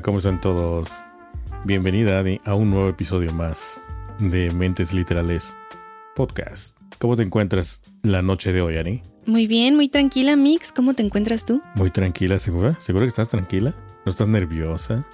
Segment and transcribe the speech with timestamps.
[0.00, 1.04] Hola, ¿cómo están todos?
[1.66, 3.82] Bienvenida a un nuevo episodio más
[4.18, 5.58] de Mentes Literales
[6.16, 6.74] Podcast.
[6.98, 9.02] ¿Cómo te encuentras la noche de hoy, Ani?
[9.26, 10.72] Muy bien, muy tranquila, Mix.
[10.72, 11.60] ¿Cómo te encuentras tú?
[11.74, 12.80] Muy tranquila, ¿segura?
[12.80, 13.74] ¿Segura que estás tranquila?
[14.06, 15.06] ¿No estás nerviosa?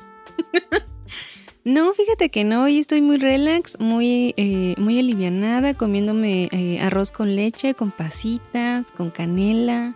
[1.65, 2.62] no, fíjate que no.
[2.62, 8.87] Hoy estoy muy relax, muy, eh, muy alivianada, comiéndome eh, arroz con leche, con pasitas,
[8.93, 9.95] con canela.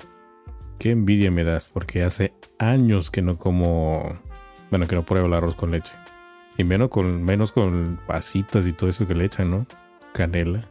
[0.81, 4.29] Qué envidia me das, porque hace años que no como.
[4.71, 5.93] Bueno, que no pruebo el arroz con leche.
[6.57, 9.67] Y menos con, menos con pasitas y todo eso que le echan, ¿no?
[10.13, 10.69] Canela.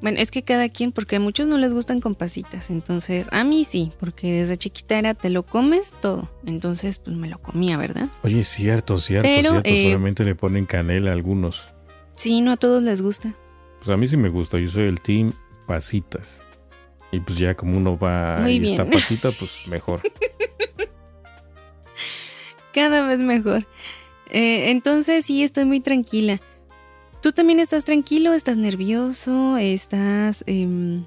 [0.00, 2.68] Bueno, es que cada quien, porque a muchos no les gustan con pasitas.
[2.68, 6.28] Entonces, a mí sí, porque desde chiquita era te lo comes todo.
[6.44, 8.08] Entonces, pues me lo comía, ¿verdad?
[8.22, 9.60] Oye, cierto, cierto, cierto.
[9.64, 11.70] Eh, Solamente le ponen canela a algunos.
[12.16, 13.34] Sí, no a todos les gusta.
[13.78, 14.58] Pues a mí sí me gusta.
[14.58, 15.32] Yo soy el team
[15.66, 16.44] pasitas.
[17.10, 20.00] Y pues ya como uno va y está pasita, pues mejor.
[22.74, 23.66] Cada vez mejor.
[24.30, 26.40] Eh, entonces sí, estoy muy tranquila.
[27.22, 28.32] ¿Tú también estás tranquilo?
[28.34, 29.56] ¿Estás nervioso?
[29.56, 31.04] ¿Estás em,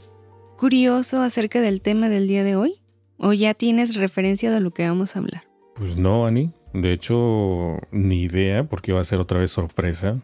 [0.58, 2.76] curioso acerca del tema del día de hoy?
[3.18, 5.44] ¿O ya tienes referencia de lo que vamos a hablar?
[5.76, 6.52] Pues no, Ani.
[6.74, 10.18] De hecho, ni idea, porque va a ser otra vez sorpresa.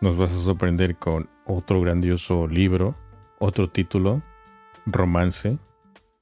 [0.00, 2.96] Nos vas a sorprender con otro grandioso libro,
[3.38, 4.22] otro título
[4.84, 5.58] romance,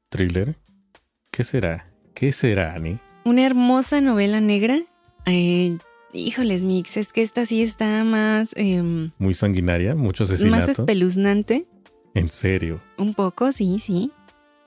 [0.08, 0.56] thriller.
[1.30, 1.90] ¿Qué será?
[2.14, 2.98] ¿Qué será, Ani?
[3.24, 4.80] Una hermosa novela negra.
[5.26, 5.78] Eh,
[6.12, 8.50] híjoles, Mix, es que esta sí está más...
[8.56, 10.66] Em, Muy sanguinaria, mucho asesinato.
[10.66, 11.66] Más espeluznante.
[12.14, 12.80] ¿En serio?
[12.98, 14.12] Un poco, sí, sí.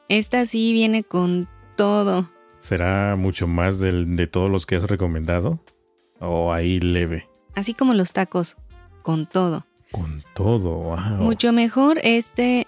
[0.10, 2.30] Esta sí viene con todo.
[2.60, 5.60] ¿Será mucho más de todos los que has recomendado?
[6.20, 7.30] ¿O ahí leve?
[7.56, 8.58] Así como los tacos,
[9.04, 9.66] con todo.
[9.92, 11.22] Con todo, wow.
[11.22, 12.68] Mucho mejor este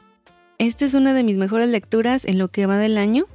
[0.60, 3.28] esta es una de mis mejores lecturas en lo que va del año.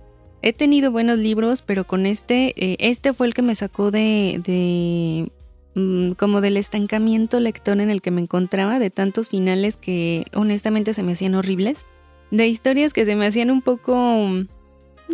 [0.46, 4.42] He tenido buenos libros, pero con este, eh, este fue el que me sacó de,
[4.44, 5.32] de
[5.74, 10.92] mm, como del estancamiento lector en el que me encontraba, de tantos finales que honestamente
[10.92, 11.86] se me hacían horribles,
[12.30, 14.48] de historias que se me hacían un poco mm,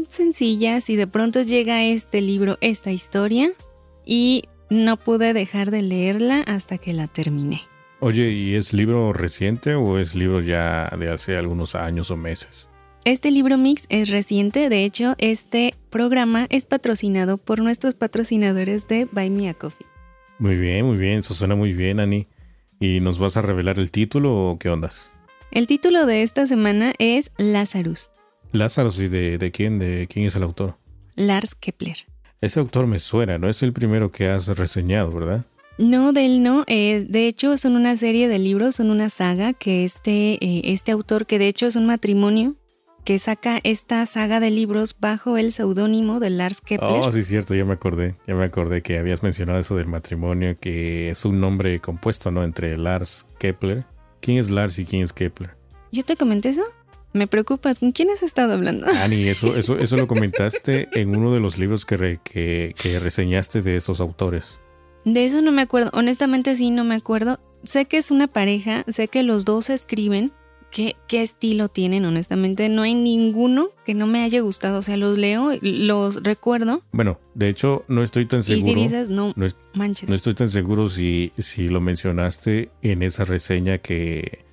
[0.08, 3.52] sencillas y de pronto llega este libro, esta historia,
[4.04, 7.62] y no pude dejar de leerla hasta que la terminé.
[8.00, 12.69] Oye, ¿y es libro reciente o es libro ya de hace algunos años o meses?
[13.06, 19.06] Este libro mix es reciente, de hecho, este programa es patrocinado por nuestros patrocinadores de
[19.06, 19.87] Buy Me a Coffee.
[20.38, 22.27] Muy bien, muy bien, eso suena muy bien, Ani.
[22.78, 25.10] ¿Y nos vas a revelar el título o qué ondas?
[25.50, 28.10] El título de esta semana es Lazarus.
[28.53, 29.78] Lazarus, ¿y de, de quién?
[29.78, 30.77] ¿De quién es el autor?
[31.16, 32.06] Lars Kepler.
[32.43, 35.47] Ese autor me suena, no es el primero que has reseñado, ¿verdad?
[35.78, 36.65] No, de él no.
[36.66, 40.93] Eh, de hecho, son una serie de libros, son una saga que este, eh, este
[40.93, 42.56] autor, que de hecho es un matrimonio,
[43.10, 46.93] que saca esta saga de libros bajo el seudónimo de Lars Kepler.
[46.93, 48.15] Oh, sí, cierto, ya me acordé.
[48.28, 52.44] Ya me acordé que habías mencionado eso del matrimonio, que es un nombre compuesto, ¿no?
[52.44, 53.84] Entre Lars Kepler.
[54.21, 55.56] ¿Quién es Lars y quién es Kepler?
[55.91, 56.62] ¿Yo te comenté eso?
[57.12, 58.87] Me preocupas, ¿con quién has estado hablando?
[59.03, 63.60] Ani, eso, eso, eso lo comentaste en uno de los libros que, que, que reseñaste
[63.60, 64.60] de esos autores.
[65.04, 65.91] De eso no me acuerdo.
[65.94, 67.41] Honestamente sí, no me acuerdo.
[67.65, 70.31] Sé que es una pareja, sé que los dos escriben.
[70.70, 72.04] ¿Qué, ¿Qué estilo tienen?
[72.04, 74.78] Honestamente, no hay ninguno que no me haya gustado.
[74.78, 76.83] O sea, los leo, los recuerdo.
[76.92, 78.72] Bueno, de hecho, no estoy tan seguro.
[78.72, 80.09] Y si dices, no, no manches.
[80.09, 84.45] No estoy tan seguro si, si lo mencionaste en esa reseña que,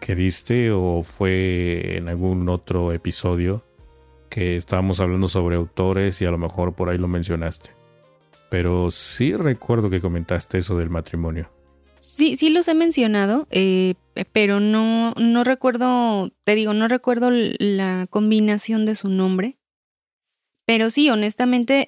[0.00, 3.64] que diste o fue en algún otro episodio
[4.30, 7.70] que estábamos hablando sobre autores y a lo mejor por ahí lo mencionaste
[8.54, 11.50] pero sí recuerdo que comentaste eso del matrimonio.
[11.98, 13.94] Sí, sí los he mencionado, eh,
[14.32, 19.58] pero no, no recuerdo, te digo, no recuerdo la combinación de su nombre.
[20.66, 21.84] Pero sí, honestamente,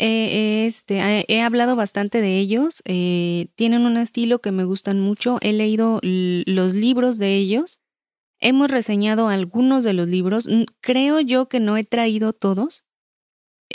[0.67, 2.83] este, he hablado bastante de ellos.
[2.85, 5.39] Eh, tienen un estilo que me gustan mucho.
[5.41, 7.81] He leído los libros de ellos.
[8.39, 10.47] Hemos reseñado algunos de los libros.
[10.83, 12.86] Creo yo que no he traído todos.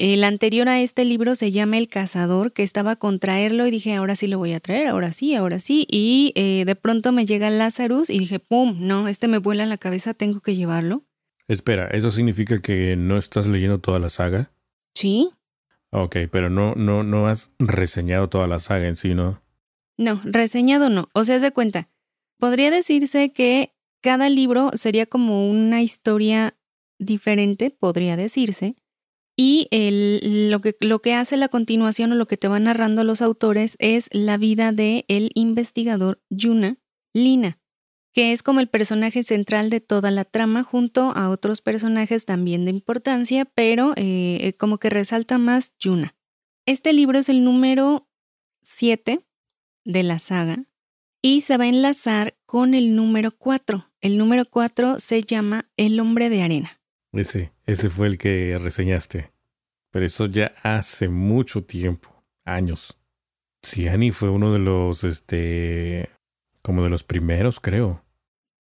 [0.04, 3.94] El anterior a este libro se llama El Cazador, que estaba con traerlo y dije,
[3.94, 5.86] ahora sí lo voy a traer, ahora sí, ahora sí.
[5.92, 8.78] Y eh, de pronto me llega Lazarus y dije, ¡pum!
[8.80, 11.04] No, este me vuela la cabeza, tengo que llevarlo.
[11.48, 14.52] Espera, ¿eso significa que no estás leyendo toda la saga?
[14.96, 15.30] Sí.
[15.92, 19.44] Ok, pero no, no, no has reseñado toda la saga en sí, ¿no?
[19.98, 21.10] No, reseñado no.
[21.14, 21.90] O sea, de cuenta.
[22.40, 26.56] Podría decirse que cada libro sería como una historia
[26.98, 28.81] diferente, podría decirse.
[29.44, 29.68] Y
[30.52, 33.76] lo, que, lo que hace la continuación o lo que te van narrando los autores
[33.80, 35.04] es la vida de
[35.34, 36.78] investigador Yuna
[37.12, 37.58] Lina,
[38.14, 42.66] que es como el personaje central de toda la trama junto a otros personajes también
[42.66, 46.16] de importancia, pero eh, como que resalta más Yuna.
[46.68, 48.08] Este libro es el número
[48.62, 49.26] 7
[49.86, 50.66] de la saga
[51.24, 53.92] y se va a enlazar con el número 4.
[54.02, 56.80] El número 4 se llama El hombre de arena.
[57.12, 59.31] Ese, ese fue el que reseñaste.
[59.92, 62.98] Pero eso ya hace mucho tiempo, años.
[63.62, 66.10] Sí, Annie fue uno de los, este,
[66.64, 68.04] como de los primeros, creo.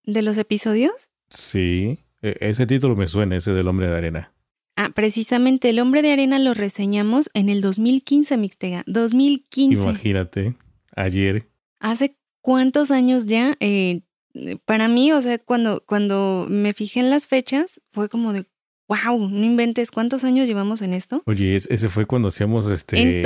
[0.03, 1.09] ¿De los episodios?
[1.29, 4.33] Sí, e, ese título me suena, ese del hombre de arena.
[4.75, 8.83] Ah, precisamente el hombre de arena lo reseñamos en el 2015, Mixtega.
[8.87, 9.81] 2015.
[9.81, 10.55] Imagínate,
[10.95, 11.49] ayer.
[11.79, 13.55] ¿Hace cuántos años ya?
[13.59, 14.01] Eh,
[14.65, 18.45] para mí, o sea, cuando, cuando me fijé en las fechas, fue como de,
[18.91, 21.23] wow, no inventes, ¿cuántos años llevamos en esto?
[21.25, 23.23] Oye, ese fue cuando hacíamos este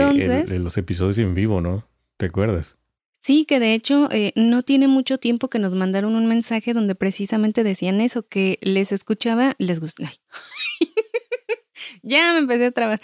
[0.59, 1.87] los episodios en vivo, ¿no?
[2.17, 2.77] ¿Te acuerdas?
[3.19, 6.93] Sí, que de hecho eh, no tiene mucho tiempo que nos mandaron un mensaje donde
[6.93, 10.11] precisamente decían eso, que les escuchaba, les gustaba.
[12.03, 13.01] ya me empecé a trabar.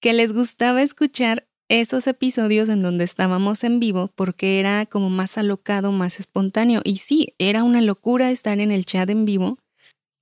[0.00, 5.38] Que les gustaba escuchar esos episodios en donde estábamos en vivo porque era como más
[5.38, 6.80] alocado, más espontáneo.
[6.82, 9.58] Y sí, era una locura estar en el chat en vivo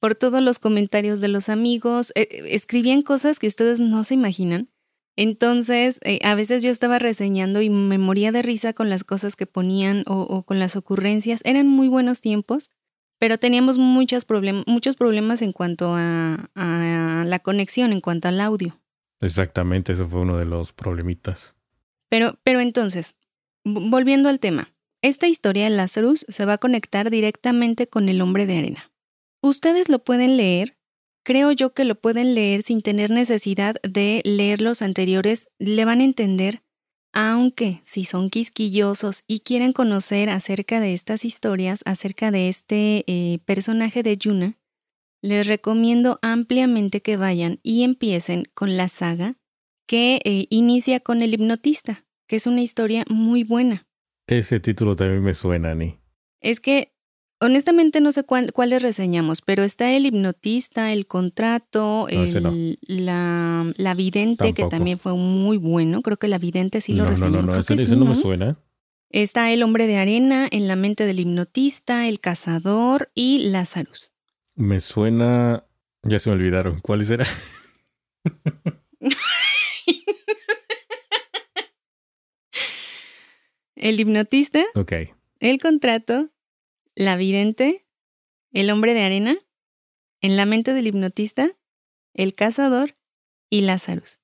[0.02, 2.12] por todos los comentarios de los amigos.
[2.16, 4.68] Eh, escribían cosas que ustedes no se imaginan.
[5.14, 9.36] Entonces, eh, a veces yo estaba reseñando y me moría de risa con las cosas
[9.36, 11.40] que ponían o, con las ocurrencias.
[11.44, 12.72] Eran muy buenos tiempos,
[13.20, 14.26] pero teníamos muchos,
[14.66, 18.80] muchos problemas en cuanto a la conexión, en cuanto al audio.
[19.20, 21.54] Exactamente, eso fue uno de los problemitas.
[22.08, 23.14] Pero, pero entonces,
[23.62, 28.46] volviendo al tema, esta historia de Lazarus se va a conectar directamente con el hombre
[28.46, 28.91] de arena.
[29.42, 30.76] Ustedes lo pueden leer,
[31.24, 36.00] creo yo que lo pueden leer sin tener necesidad de leer los anteriores, le van
[36.00, 36.62] a entender,
[37.12, 43.40] aunque si son quisquillosos y quieren conocer acerca de estas historias, acerca de este eh,
[43.44, 44.58] personaje de Yuna,
[45.22, 49.36] les recomiendo ampliamente que vayan y empiecen con la saga
[49.88, 53.88] que eh, inicia con el hipnotista, que es una historia muy buena.
[54.28, 55.98] Ese título también me suena, Ani.
[56.40, 56.92] Es que
[57.42, 64.64] honestamente no sé cuáles reseñamos, pero está el hipnotista, el contrato, la, la, vidente, que
[64.66, 66.02] también fue muy bueno.
[66.02, 67.40] Creo que la vidente sí lo reseñamos.
[67.40, 68.56] No, no, no, ese, no me suena.
[69.10, 74.12] Está el hombre de arena, en la mente del hipnotista, el cazador y Lazarus.
[74.54, 75.66] Me suena.
[76.04, 76.80] Ya se me olvidaron.
[76.80, 77.26] ¿Cuáles eran?
[83.76, 84.64] el hipnotista.
[84.74, 84.92] Ok.
[85.40, 86.30] El contrato.
[86.94, 87.86] La vidente.
[88.52, 89.36] El hombre de arena.
[90.20, 91.52] En la mente del hipnotista.
[92.14, 92.96] El cazador.
[93.50, 94.18] Y Lazarus.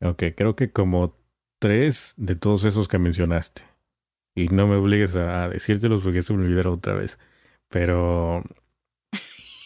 [0.00, 1.16] Ok, creo que como
[1.58, 3.62] tres de todos esos que mencionaste.
[4.34, 7.18] Y no me obligues a decírtelos porque se me olvidaron otra vez.
[7.68, 8.42] Pero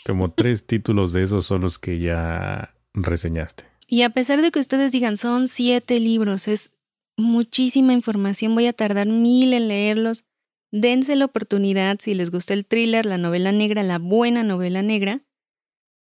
[0.04, 3.64] como tres títulos de esos son los que ya reseñaste.
[3.87, 6.71] Y a pesar de que ustedes digan son siete libros, es
[7.16, 10.25] muchísima información, voy a tardar mil en leerlos.
[10.73, 15.23] Dense la oportunidad si les gusta el thriller, la novela negra, la buena novela negra,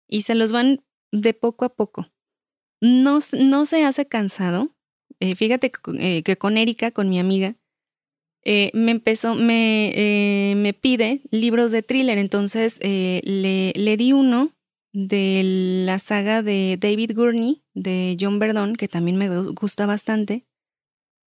[0.08, 2.08] y se los van de poco a poco.
[2.80, 4.76] No, no se hace cansado.
[5.20, 7.56] Eh, fíjate eh, que con Erika, con mi amiga,
[8.44, 14.52] eh, me empezó, me, me, pide libros de thriller, entonces le, le, di uno
[14.92, 15.42] de
[15.84, 20.46] la saga de David Gurney, de John Verdon, que también me gusta bastante.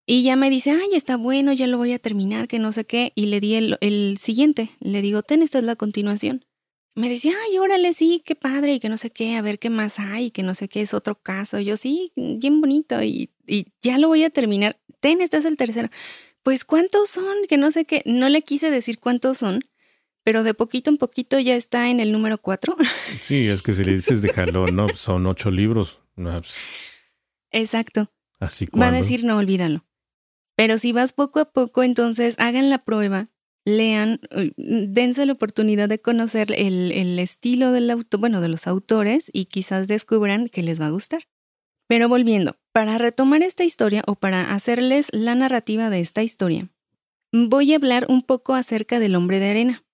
[0.10, 2.86] Y ya me dice, ay, está bueno, ya lo voy a terminar, que no sé
[2.86, 3.12] qué.
[3.14, 6.46] Y le di el, el siguiente, le digo, ten, esta es la continuación.
[6.96, 9.70] Me decía, ay, órale, sí, qué padre, y que no sé qué, a ver qué
[9.70, 11.60] más hay, que no sé qué es otro caso.
[11.60, 14.80] yo, sí, bien bonito, y, y ya lo voy a terminar.
[15.00, 15.90] Ten, este es el tercero
[16.44, 17.36] pues ¿cuántos son?
[17.48, 19.66] Que no sé qué, no le quise decir cuántos son,
[20.24, 22.76] pero de poquito en poquito ya está en el número cuatro.
[23.20, 26.02] Sí, es que si le dices de jalón, no, son ocho libros.
[26.16, 26.56] Pues,
[27.52, 28.12] Exacto.
[28.40, 29.86] Así Va a decir, no, olvídalo.
[30.60, 33.30] Pero si vas poco a poco, entonces hagan la prueba,
[33.64, 34.20] lean,
[34.58, 39.46] dense la oportunidad de conocer el, el estilo del auto, bueno, de los autores y
[39.46, 41.22] quizás descubran que les va a gustar.
[41.88, 46.70] Pero volviendo, para retomar esta historia o para hacerles la narrativa de esta historia,
[47.32, 49.86] voy a hablar un poco acerca del hombre de arena,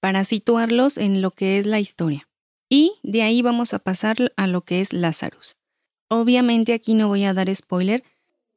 [0.00, 2.26] para situarlos en lo que es la historia.
[2.70, 5.58] Y de ahí vamos a pasar a lo que es Lazarus.
[6.08, 8.02] Obviamente aquí no voy a dar spoiler.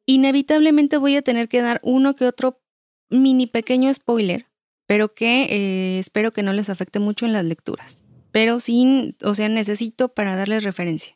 [0.10, 2.64] Inevitablemente voy a tener que dar uno que otro
[3.12, 4.48] mini pequeño spoiler,
[4.88, 8.00] pero que eh, espero que no les afecte mucho en las lecturas.
[8.32, 11.16] Pero sin, o sea, necesito para darles referencia.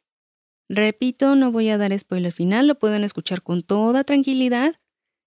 [0.69, 4.75] Repito, no voy a dar spoiler final, lo pueden escuchar con toda tranquilidad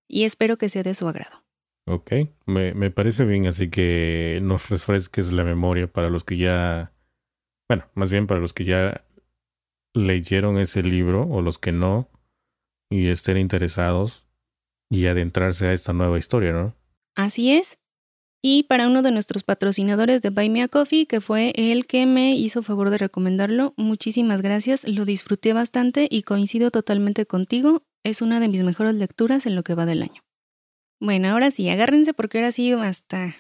[0.07, 1.43] y espero que sea de su agrado.
[1.89, 2.13] Ok,
[2.47, 6.93] me, me parece bien, así que nos refresques la memoria para los que ya,
[7.69, 9.05] bueno, más bien para los que ya
[9.93, 12.09] leyeron ese libro o los que no
[12.91, 14.27] y estén interesados
[14.91, 16.75] y adentrarse a esta nueva historia, ¿no?
[17.15, 17.79] Así es.
[18.43, 22.07] Y para uno de nuestros patrocinadores de Buy Me a Coffee, que fue el que
[22.07, 28.23] me hizo favor de recomendarlo, muchísimas gracias, lo disfruté bastante y coincido totalmente contigo, es
[28.23, 30.23] una de mis mejores lecturas en lo que va del año.
[31.01, 33.37] Bueno, ahora sí, agárrense porque ahora sí hasta...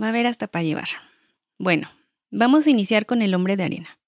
[0.00, 0.88] Va a haber hasta para llevar.
[1.58, 1.88] Bueno,
[2.30, 4.00] vamos a iniciar con el hombre de arena.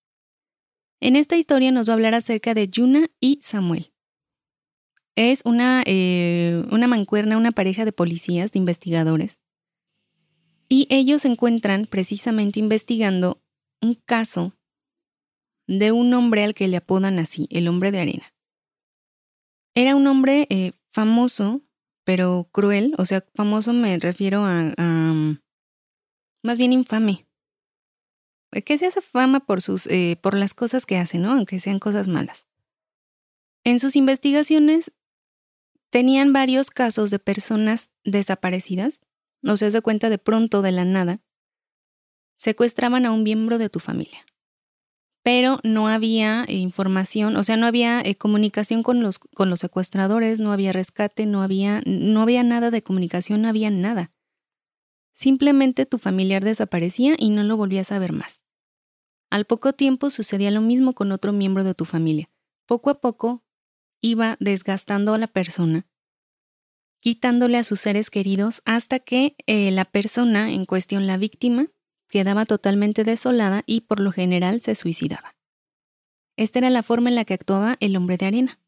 [1.01, 3.90] En esta historia nos va a hablar acerca de Yuna y Samuel.
[5.23, 9.39] Es una, eh, una mancuerna, una pareja de policías, de investigadores.
[10.67, 13.43] Y ellos se encuentran precisamente investigando
[13.83, 14.55] un caso
[15.67, 18.33] de un hombre al que le apodan así, el hombre de arena.
[19.75, 21.61] Era un hombre eh, famoso,
[22.03, 24.73] pero cruel, o sea, famoso me refiero a,
[26.43, 27.27] más bien infame.
[28.65, 31.33] Que se hace fama por, sus, eh, por las cosas que hace, ¿no?
[31.33, 32.47] Aunque sean cosas malas.
[33.65, 34.93] En sus investigaciones
[35.91, 39.01] tenían varios casos de personas desaparecidas,
[39.43, 41.21] no se hace cuenta de pronto de la nada,
[42.37, 44.25] secuestraban a un miembro de tu familia.
[45.23, 50.41] Pero no había información, o sea, no había eh, comunicación con los, con los secuestradores,
[50.41, 54.13] no había rescate, no había, no había nada de comunicación, no había nada.
[55.13, 58.41] Simplemente tu familiar desaparecía y no lo volvías a ver más.
[59.29, 62.31] Al poco tiempo sucedía lo mismo con otro miembro de tu familia.
[62.65, 63.45] Poco a poco
[64.01, 65.87] iba desgastando a la persona,
[67.01, 71.69] quitándole a sus seres queridos hasta que eh, la persona en cuestión, la víctima,
[72.09, 75.37] quedaba totalmente desolada y por lo general se suicidaba.
[76.37, 78.61] Esta era la forma en la que actuaba el hombre de arena.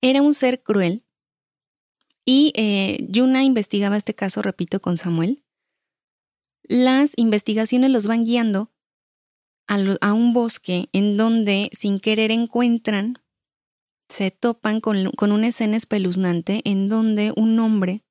[0.00, 1.04] Era un ser cruel
[2.24, 5.44] y eh, Yuna investigaba este caso, repito, con Samuel.
[6.64, 8.72] Las investigaciones los van guiando
[9.68, 13.18] a un bosque en donde sin querer encuentran
[14.08, 18.04] se topan con, una escena espeluznante en donde un hombre,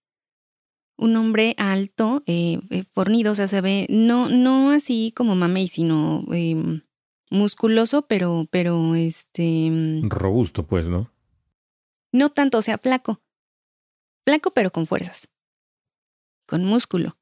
[0.97, 5.67] un hombre alto, eh, eh, fornido, o sea, se ve no, no así como mamey,
[5.67, 6.81] sino em,
[7.29, 9.69] musculoso, pero, pero este...
[9.69, 11.11] Mm, Robusto, pues, ¿no?
[12.11, 13.21] No tanto, o sea, flaco.
[14.25, 15.27] Flaco, pero con fuerzas.
[16.47, 17.17] Con músculo.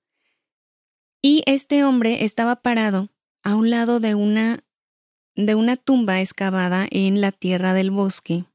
[1.22, 3.10] Y este hombre estaba parado
[3.44, 4.64] a un lado de una
[5.36, 8.46] de una tumba excavada en la tierra del bosque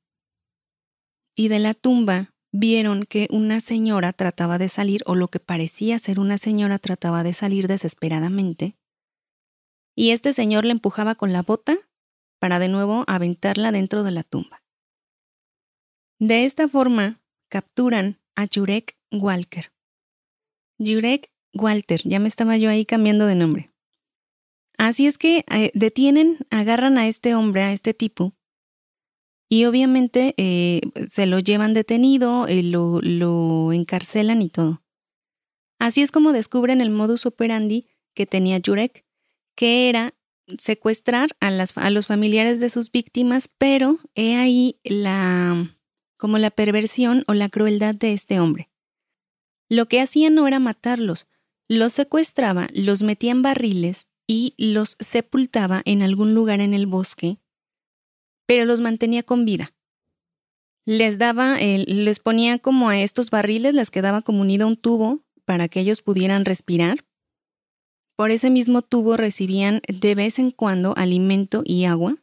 [1.39, 6.01] y de la tumba vieron que una señora trataba de salir, o lo que parecía
[6.01, 8.77] ser una señora trataba de salir desesperadamente,
[9.95, 11.77] y este señor le empujaba con la bota
[12.41, 14.65] para de nuevo aventarla dentro de la tumba.
[16.19, 19.73] De esta forma, capturan a Jurek Walker.
[20.79, 23.71] Jurek Walter, ya me estaba yo ahí cambiando de nombre.
[24.77, 28.35] Así es que eh, detienen, agarran a este hombre, a este tipo,
[29.49, 34.83] y obviamente eh, se lo llevan detenido, eh, lo, lo encarcelan y todo.
[35.79, 39.05] Así es como descubren el modus operandi que tenía Jurek,
[39.57, 40.15] que era
[40.59, 45.75] secuestrar a, las, a los familiares de sus víctimas, pero he ahí la
[46.19, 48.71] como la perversión o la crueldad de este hombre.
[49.69, 51.29] Lo que hacía no era matarlos,
[51.69, 57.39] los secuestraba, los metía en barriles y los sepultaba en algún lugar en el bosque
[58.49, 59.75] pero los mantenía con vida.
[60.87, 65.69] Les daba, les ponía como a estos barriles, les quedaba como unido un tubo para
[65.69, 67.05] que ellos pudieran respirar.
[68.17, 72.17] Por ese mismo tubo recibían de vez en cuando alimento y agua,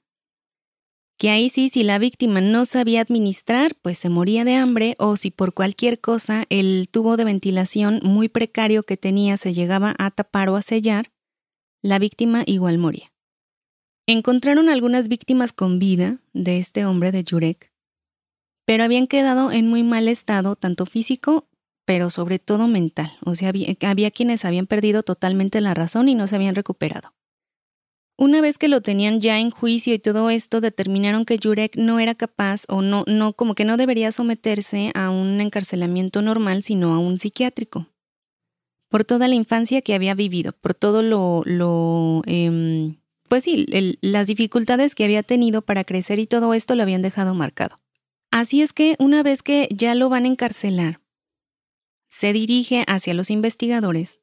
[1.17, 5.17] que ahí sí, si la víctima no sabía administrar, pues se moría de hambre o
[5.17, 10.09] si por cualquier cosa el tubo de ventilación muy precario que tenía se llegaba a
[10.09, 11.11] tapar o a sellar,
[11.83, 13.14] la víctima igual moría.
[14.07, 17.73] Encontraron algunas víctimas con vida de este hombre de Jurek,
[18.63, 21.47] pero habían quedado en muy mal estado, tanto físico,
[21.85, 23.17] pero sobre todo mental.
[23.25, 27.15] O sea, había, quienes habían perdido totalmente la razón y no se habían recuperado.
[28.15, 31.99] Una vez que lo tenían ya en juicio y todo esto, determinaron que Jurek no
[31.99, 36.93] era capaz o no, no, como que no debería someterse a un encarcelamiento normal, sino
[36.93, 37.87] a un psiquiátrico.
[38.87, 42.97] Por toda la infancia que había vivido, por todo lo, lo em,
[43.27, 43.65] pues sí,
[44.01, 47.79] las dificultades que había tenido para crecer y todo esto lo habían dejado marcado.
[48.31, 51.01] Así es que una vez que ya lo van a encarcelar,
[52.09, 54.19] se dirige hacia los investigadores,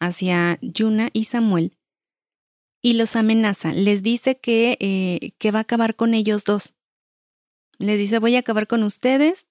[0.00, 1.76] hacia Yuna y Samuel,
[2.82, 3.72] y los amenaza.
[3.72, 6.74] Les dice que, eh, que va a acabar con ellos dos.
[7.78, 9.46] Les dice, voy a acabar con ustedes.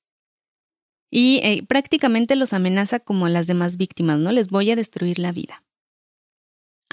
[1.09, 4.31] Y eh, prácticamente los amenaza como a las demás víctimas, ¿no?
[4.31, 5.62] Les voy a destruir la vida.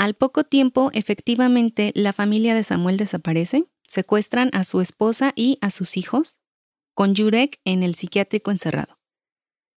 [0.00, 5.68] Al poco tiempo, efectivamente, la familia de Samuel desaparece, secuestran a su esposa y a
[5.68, 6.38] sus hijos,
[6.94, 8.98] con Jurek en el psiquiátrico encerrado.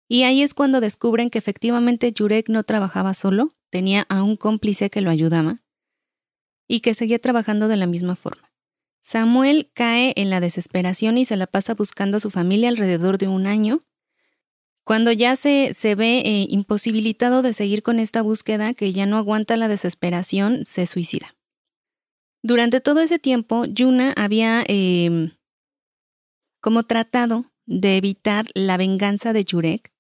[0.08, 4.89] Y ahí es cuando descubren que efectivamente Jurek no trabajaba solo, tenía a un cómplice
[4.89, 5.62] que lo ayudaba,
[6.70, 8.53] y que seguía trabajando de la misma forma.
[9.01, 13.27] Samuel cae en la desesperación y se la pasa buscando a su familia alrededor de
[13.27, 13.84] un año.
[14.86, 19.18] Cuando ya se, se ve eh, imposibilitado de seguir con esta búsqueda, que ya no
[19.18, 21.36] aguanta la desesperación, se suicida.
[22.44, 25.32] Durante todo ese tiempo, Yuna había em,
[26.62, 29.94] como tratado de evitar la venganza de Jurek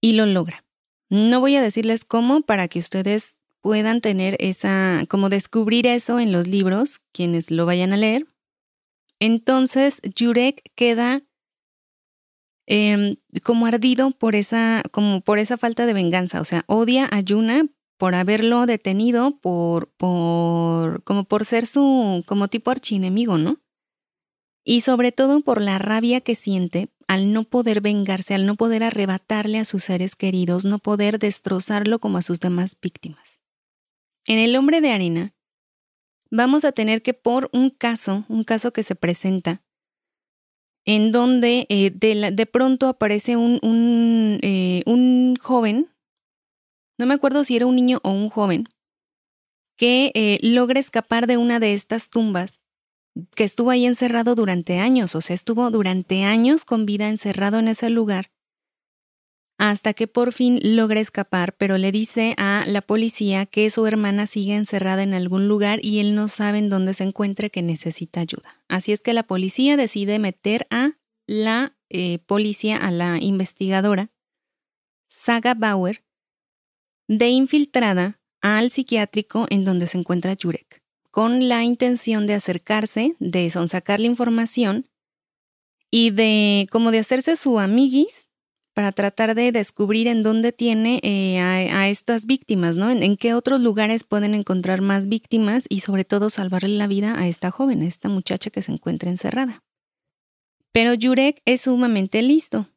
[0.00, 0.64] y lo logra.
[1.10, 6.30] No voy a decirles cómo para que ustedes puedan tener esa, como descubrir eso en
[6.30, 8.26] los libros, quienes lo vayan a leer.
[9.18, 11.22] Entonces, Jurek queda
[12.66, 16.40] em, como ardido por esa, como por esa falta de venganza.
[16.40, 17.66] O sea, odia a Yuna
[17.98, 23.60] por haberlo detenido, por, por, como por ser su, como tipo archienemigo, ¿no?
[24.64, 28.82] Y sobre todo por la rabia que siente al no poder vengarse, al no poder
[28.84, 33.40] arrebatarle a sus seres queridos, no poder destrozarlo como a sus demás víctimas.
[34.26, 35.34] En el hombre de arena,
[36.30, 39.62] vamos a tener que por un caso, un caso que se presenta,
[40.84, 45.88] en donde eh, de, pronto aparece un, un, eh, un, joven,
[46.98, 48.68] no me acuerdo si era un niño o un joven,
[49.76, 52.62] que eh, logra escapar de una de estas tumbas,
[53.36, 57.68] que estuvo ahí encerrado durante años, o sea, estuvo durante años con vida encerrado en
[57.68, 58.30] ese lugar
[59.62, 64.26] hasta que por fin logra escapar, pero le dice a la policía que su hermana
[64.26, 68.18] sigue encerrada en algún lugar y él no sabe en dónde se encuentre que necesita
[68.18, 68.60] ayuda.
[68.66, 70.98] Así es que la policía decide meter a
[71.28, 74.10] la eh, policía, a la investigadora,
[75.06, 76.02] Saga Bauer,
[77.06, 83.48] de infiltrada al psiquiátrico en donde se encuentra Jurek, con la intención de acercarse, de
[83.48, 84.90] sonsacar la información
[85.88, 88.21] y de como de hacerse su amiguis
[88.74, 92.90] para tratar de descubrir en dónde tiene eh, a, estas víctimas, ¿no?
[92.90, 97.28] En, qué otros lugares pueden encontrar más víctimas y sobre todo salvarle la vida a
[97.28, 99.62] esta joven, a esta muchacha que se encuentra encerrada.
[100.72, 102.68] Pero Jurek es sumamente listo.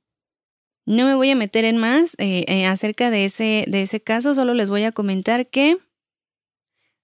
[0.85, 4.35] No me voy a meter en más eh, eh, acerca de ese, de ese caso,
[4.35, 5.77] solo les voy a comentar que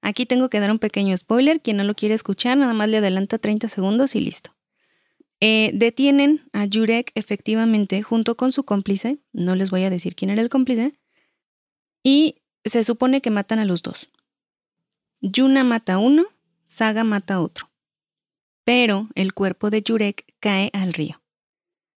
[0.01, 1.61] aquí tengo que dar un pequeño spoiler.
[1.61, 4.51] Quien no lo quiere escuchar, nada más le adelanta 30 segundos y listo.
[5.41, 10.29] Eh, detienen a Jurek efectivamente junto con su cómplice, no les voy a decir quién
[10.29, 10.93] era el cómplice,
[12.03, 14.11] y se supone que matan a los dos.
[15.19, 16.25] Yuna mata a uno,
[16.67, 17.69] Saga mata a otro.
[18.63, 21.21] Pero el cuerpo de Jurek cae al río.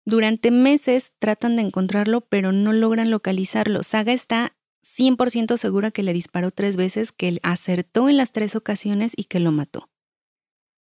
[0.04, 3.84] Durante meses tratan de encontrarlo, pero no logran localizarlo.
[3.84, 9.12] Saga está 100% segura que le disparó tres veces, que acertó en las tres ocasiones
[9.16, 9.88] y que lo mató.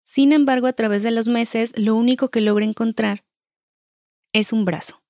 [0.08, 3.26] Sin embargo, a través de los meses, lo único que logra encontrar
[4.34, 5.04] es un brazo.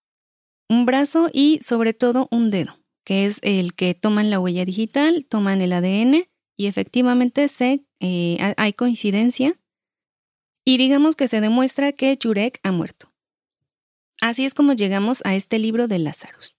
[0.70, 5.28] Un brazo y sobre todo un dedo, que es el que toman la huella digital,
[5.30, 9.60] toman el ADN y efectivamente se, eh, hay coincidencia
[10.66, 13.14] y digamos que se demuestra que Jurek ha muerto.
[14.20, 16.58] Así es como llegamos a este libro de Lazarus.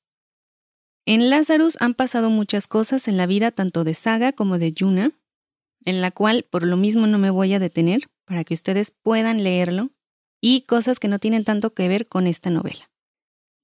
[1.06, 5.10] En Lazarus han pasado muchas cosas en la vida tanto de Saga como de Yuna,
[5.84, 9.42] en la cual por lo mismo no me voy a detener, para que ustedes puedan
[9.42, 9.90] leerlo
[10.40, 12.90] y cosas que no tienen tanto que ver con esta novela.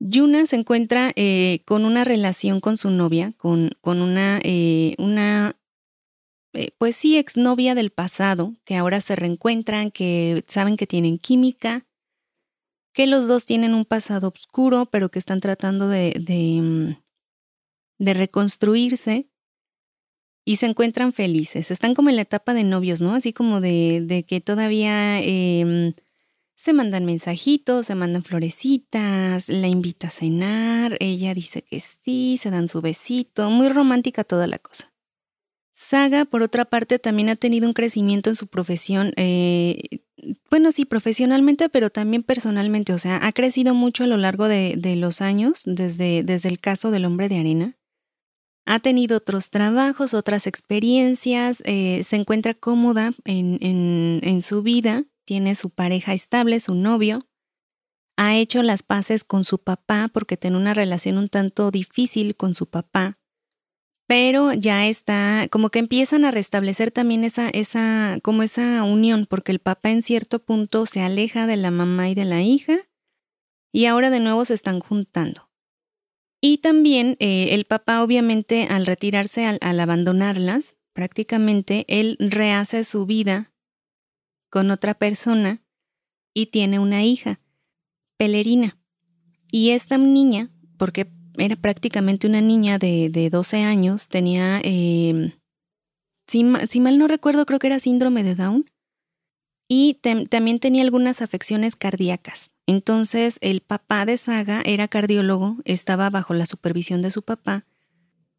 [0.00, 5.56] Yuna se encuentra eh, con una relación con su novia, con, con una, eh, una
[6.54, 11.86] eh, pues sí, exnovia del pasado, que ahora se reencuentran, que saben que tienen química,
[12.92, 17.02] que los dos tienen un pasado oscuro, pero que están tratando de, de, mm,
[17.98, 19.28] de reconstruirse
[20.44, 21.70] y se encuentran felices.
[21.70, 23.14] Están como en la etapa de novios, ¿no?
[23.14, 25.94] Así como de, que todavía em,
[26.54, 32.50] se mandan mensajitos, se mandan florecitas, la invita a cenar, ella dice que sí, se
[32.50, 34.92] dan su besito, muy romántica toda la cosa.
[35.76, 40.00] Saga, por otra parte, también ha tenido un crecimiento en su profesión, eh,
[40.48, 44.76] bueno, sí, profesionalmente, pero también personalmente, o sea, ha crecido mucho a lo largo de,
[44.78, 47.76] de los años, desde, desde el caso del hombre de arena
[48.66, 55.54] Ha tenido otros trabajos, otras experiencias, eh, se encuentra cómoda en, en su vida, tiene
[55.54, 57.26] su pareja estable, su novio,
[58.16, 62.54] ha hecho las paces con su papá porque tiene una relación un tanto difícil con
[62.54, 63.18] su papá
[64.06, 69.52] pero ya está, como que empiezan a restablecer también esa, esa, como esa unión, porque
[69.52, 72.76] el papá en cierto punto se aleja de la mamá y de la hija,
[73.72, 75.50] y ahora de nuevo se están juntando.
[76.46, 83.06] Y también eh, el papá, obviamente, al retirarse, al, al abandonarlas, prácticamente él rehace su
[83.06, 83.50] vida
[84.50, 85.64] con otra persona
[86.34, 87.40] y tiene una hija,
[88.18, 88.76] Pelerina.
[89.50, 95.30] Y esta niña, porque era prácticamente una niña de, de 12 años, tenía, em,
[96.26, 98.70] si, mal no recuerdo, creo que era síndrome de Down,
[99.66, 99.94] y
[100.28, 102.50] también tenía algunas afecciones cardíacas.
[102.66, 107.64] Entonces el papá de Saga era cardiólogo, estaba bajo la supervisión de su papá,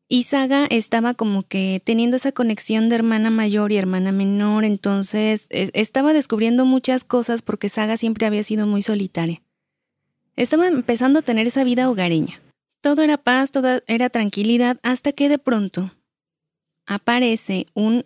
[0.07, 5.47] y Saga estaba como que teniendo esa conexión de hermana mayor y hermana menor, entonces
[5.49, 9.41] e, estaba descubriendo muchas cosas porque Saga siempre había sido muy solitaria.
[10.35, 12.39] Estaba empezando a tener esa vida hogareña.
[12.81, 15.91] Todo era paz, toda era tranquilidad, hasta que de pronto
[16.85, 18.05] aparece un,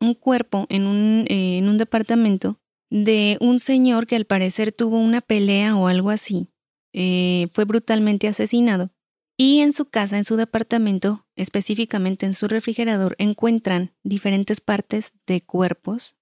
[0.00, 2.58] un cuerpo en un, eh, en un departamento
[2.90, 6.48] de un señor que al parecer tuvo una pelea o algo así.
[6.92, 8.90] Eh, fue brutalmente asesinado.
[9.38, 15.42] Y en su casa, en su departamento, específicamente en su refrigerador, encuentran diferentes partes de
[15.42, 16.16] cuerpos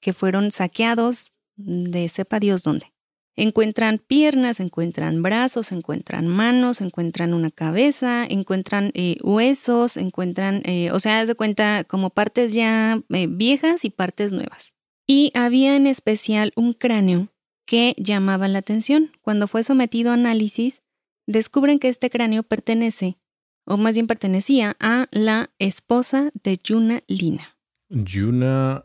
[0.00, 2.92] que fueron saqueados de sepa Dios dónde.
[3.36, 10.98] Encuentran piernas, encuentran brazos, encuentran manos, encuentran una cabeza, encuentran eh, huesos, encuentran, eh, o
[10.98, 14.72] sea, haz de cuenta como partes ya eh, viejas y partes nuevas.
[15.08, 17.32] Y había en especial un cráneo
[17.66, 19.10] que llamaba la atención.
[19.22, 20.82] Cuando fue sometido a análisis,
[21.26, 23.18] descubren que este cráneo pertenece,
[23.64, 27.56] o más bien pertenecía, a la esposa de Yuna Lina.
[27.88, 28.84] Yuna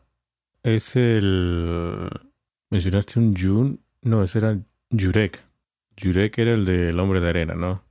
[0.64, 2.10] es el...
[2.72, 4.60] Mencionaste un Yun no, ese era
[4.92, 5.44] Jurek.
[6.02, 7.84] Jurek era el del hombre de arena, ¿no?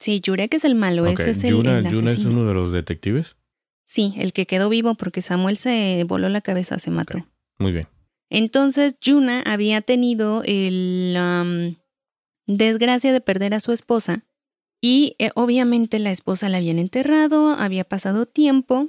[0.00, 1.06] Sí, Jurek es el malo.
[1.06, 1.78] Ese es el, Yuna,
[2.10, 3.36] es uno de los detectives.
[3.84, 7.24] Sí, el que quedó vivo porque Samuel se voló la cabeza, se mató.
[7.58, 7.88] Muy bien.
[8.30, 11.76] Entonces, Yuna había tenido el
[12.46, 14.24] desgracia de perder a su esposa
[14.80, 18.88] y eh, obviamente la esposa la habían enterrado, había pasado tiempo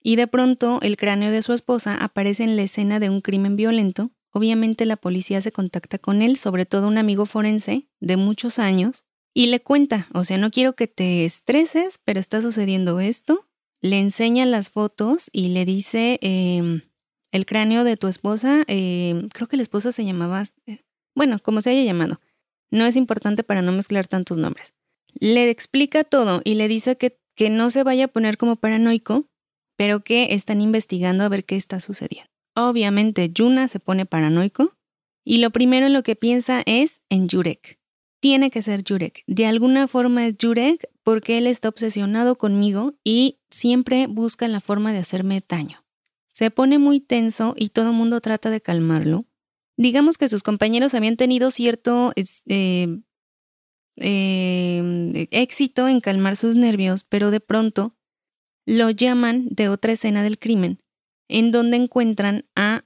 [0.00, 3.56] y de pronto el cráneo de su esposa aparece en la escena de un crimen
[3.56, 8.58] violento Obviamente la policía se contacta con él, sobre todo un amigo forense de muchos
[8.58, 13.46] años, y le cuenta, o sea, no quiero que te estreses, pero está sucediendo esto.
[13.82, 16.82] Le enseña las fotos y le dice, em,
[17.32, 20.80] el cráneo de tu esposa, em, creo que la esposa se llamaba, eh,
[21.16, 22.20] bueno, como se haya llamado,
[22.70, 24.74] no es importante para no mezclar tantos nombres.
[25.18, 29.26] Le explica todo y le dice que, que no se vaya a poner como paranoico,
[29.76, 32.30] pero que están investigando a ver qué está sucediendo.
[32.54, 34.74] Obviamente Yuna se pone paranoico
[35.24, 37.78] y lo primero en lo que piensa es en Jurek.
[38.20, 39.24] Tiene que ser Jurek.
[39.26, 44.92] De alguna forma es Jurek porque él está obsesionado conmigo y siempre busca la forma
[44.92, 45.81] de hacerme daño.
[46.32, 49.26] Se pone muy tenso y todo el mundo trata de calmarlo.
[49.76, 53.00] Digamos que sus compañeros habían tenido cierto eh,
[53.96, 57.96] eh, éxito en calmar sus nervios, pero de pronto
[58.66, 60.78] lo llaman de otra escena del crimen
[61.28, 62.84] en donde encuentran a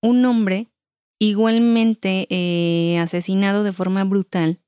[0.00, 0.68] un hombre
[1.18, 4.60] igualmente eh, asesinado de forma brutal.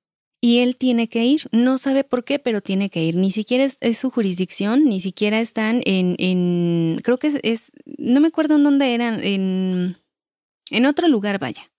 [0.44, 3.14] Y él tiene que ir, no sabe por qué, pero tiene que ir.
[3.14, 8.26] Ni siquiera es, su jurisdicción, ni siquiera están en, en creo que es, no me
[8.26, 9.98] acuerdo en dónde eran, en,
[10.70, 11.70] en otro lugar, vaya.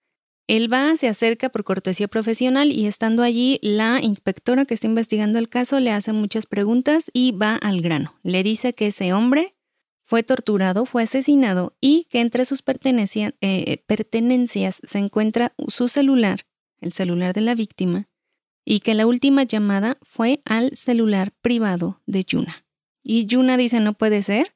[0.48, 5.40] Él va, se acerca por cortesía profesional y estando allí, la inspectora que está investigando
[5.40, 8.16] el caso le hace muchas preguntas y va al grano.
[8.24, 9.56] Le dice que ese hombre
[10.02, 16.46] fue torturado, fue asesinado y que entre sus eh, pertenencias se encuentra su celular,
[16.80, 18.08] el celular de la víctima,
[18.66, 22.66] y que la última llamada fue al celular privado de Yuna.
[23.04, 24.56] Y Yuna dice, no puede ser,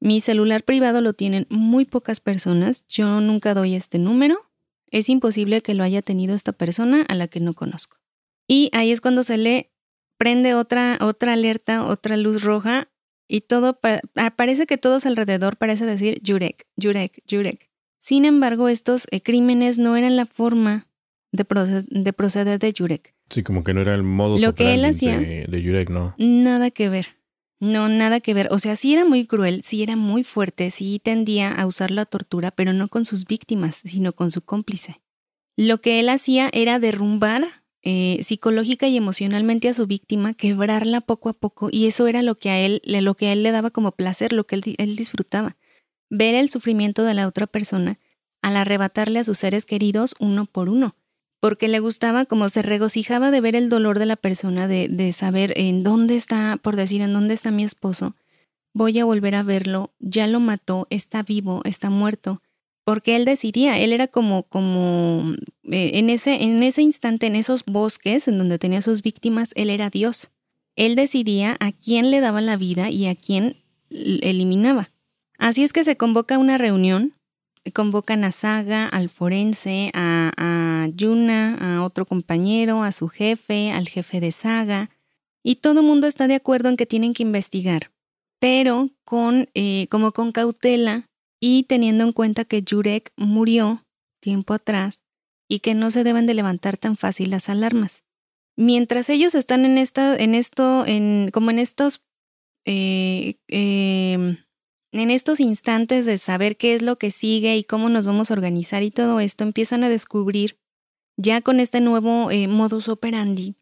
[0.00, 4.38] mi celular privado lo tienen muy pocas personas, yo nunca doy este número,
[4.90, 7.98] es imposible que lo haya tenido esta persona a la que no conozco.
[8.46, 9.72] Y ahí es cuando se le
[10.16, 12.88] prende otra, otra alerta, otra luz roja
[13.28, 13.78] y todo,
[14.36, 17.68] parece que todos alrededor parece decir Jurek, Jurek, Jurek.
[17.98, 20.87] Sin embargo, estos eh, crímenes no eran la forma
[21.32, 21.44] de,
[21.88, 23.14] de, proceder de Jurek.
[23.26, 26.14] Sí, como que no era el modo Lo que él hacía, de, de Jurek, ¿no?
[26.18, 27.18] Nada que ver.
[27.60, 28.48] No, nada que ver.
[28.52, 32.06] O sea, sí era muy cruel, sí era muy fuerte, sí tendía a usar la
[32.06, 35.00] tortura, pero no con sus víctimas, sino con su cómplice.
[35.56, 41.28] Lo que él hacía era derrumbar eh, psicológica y emocionalmente a su víctima, quebrarla poco
[41.30, 43.70] a poco, y eso era lo que a él, lo que a él le daba
[43.70, 45.56] como placer, lo que él, él disfrutaba.
[46.10, 47.98] Ver el sufrimiento de la otra persona
[48.40, 50.94] al arrebatarle a sus seres queridos uno por uno,
[51.40, 55.12] porque le gustaba como se regocijaba de ver el dolor de la persona, de, de
[55.12, 58.16] saber en dónde está, por decir, en dónde está mi esposo,
[58.74, 62.42] voy a volver a verlo, ya lo mató, está vivo, está muerto
[62.88, 67.66] porque él decidía, él era como, como eh, en, ese, en ese instante, en esos
[67.66, 70.30] bosques en donde tenía sus víctimas, él era Dios.
[70.74, 74.90] Él decidía a quién le daba la vida y a quién eliminaba.
[75.36, 77.12] Así es que se convoca una reunión,
[77.72, 83.88] convocan a Saga, al forense, a, a Yuna, a otro compañero, a su jefe, al
[83.88, 84.90] jefe de Saga,
[85.42, 87.90] y todo el mundo está de acuerdo en que tienen que investigar,
[88.40, 91.06] pero con, eh, como con cautela
[91.40, 93.84] y teniendo en cuenta que Jurek murió
[94.20, 95.02] tiempo atrás
[95.48, 98.02] y que no se deben de levantar tan fácil las alarmas.
[98.56, 102.02] Mientras ellos están en esta, en esto, en, como en estos,
[102.66, 104.38] eh, em,
[104.92, 108.34] en estos instantes de saber qué es lo que sigue y cómo nos vamos a
[108.34, 110.58] organizar y todo esto, empiezan a descubrir,
[111.16, 113.56] ya con este nuevo eh, modus operandi,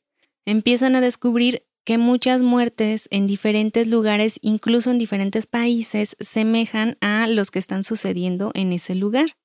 [0.44, 7.28] empiezan a descubrir que muchas muertes en diferentes lugares, incluso en diferentes países, semejan a
[7.28, 9.36] los que están sucediendo en ese lugar.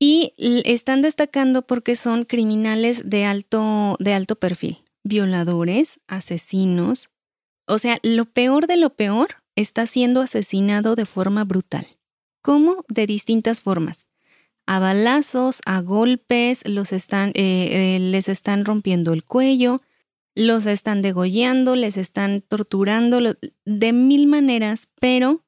[0.00, 7.10] Y están destacando porque son criminales de alto, de alto perfil, violadores, asesinos.
[7.66, 11.86] O sea, lo peor de lo peor está siendo asesinado de forma brutal.
[12.42, 12.84] ¿Cómo?
[12.88, 14.06] De distintas formas.
[14.66, 19.82] A balazos, a golpes, los están, eh, eh, les están rompiendo el cuello,
[20.34, 25.44] los están degollando, les están torturando de mil maneras, pero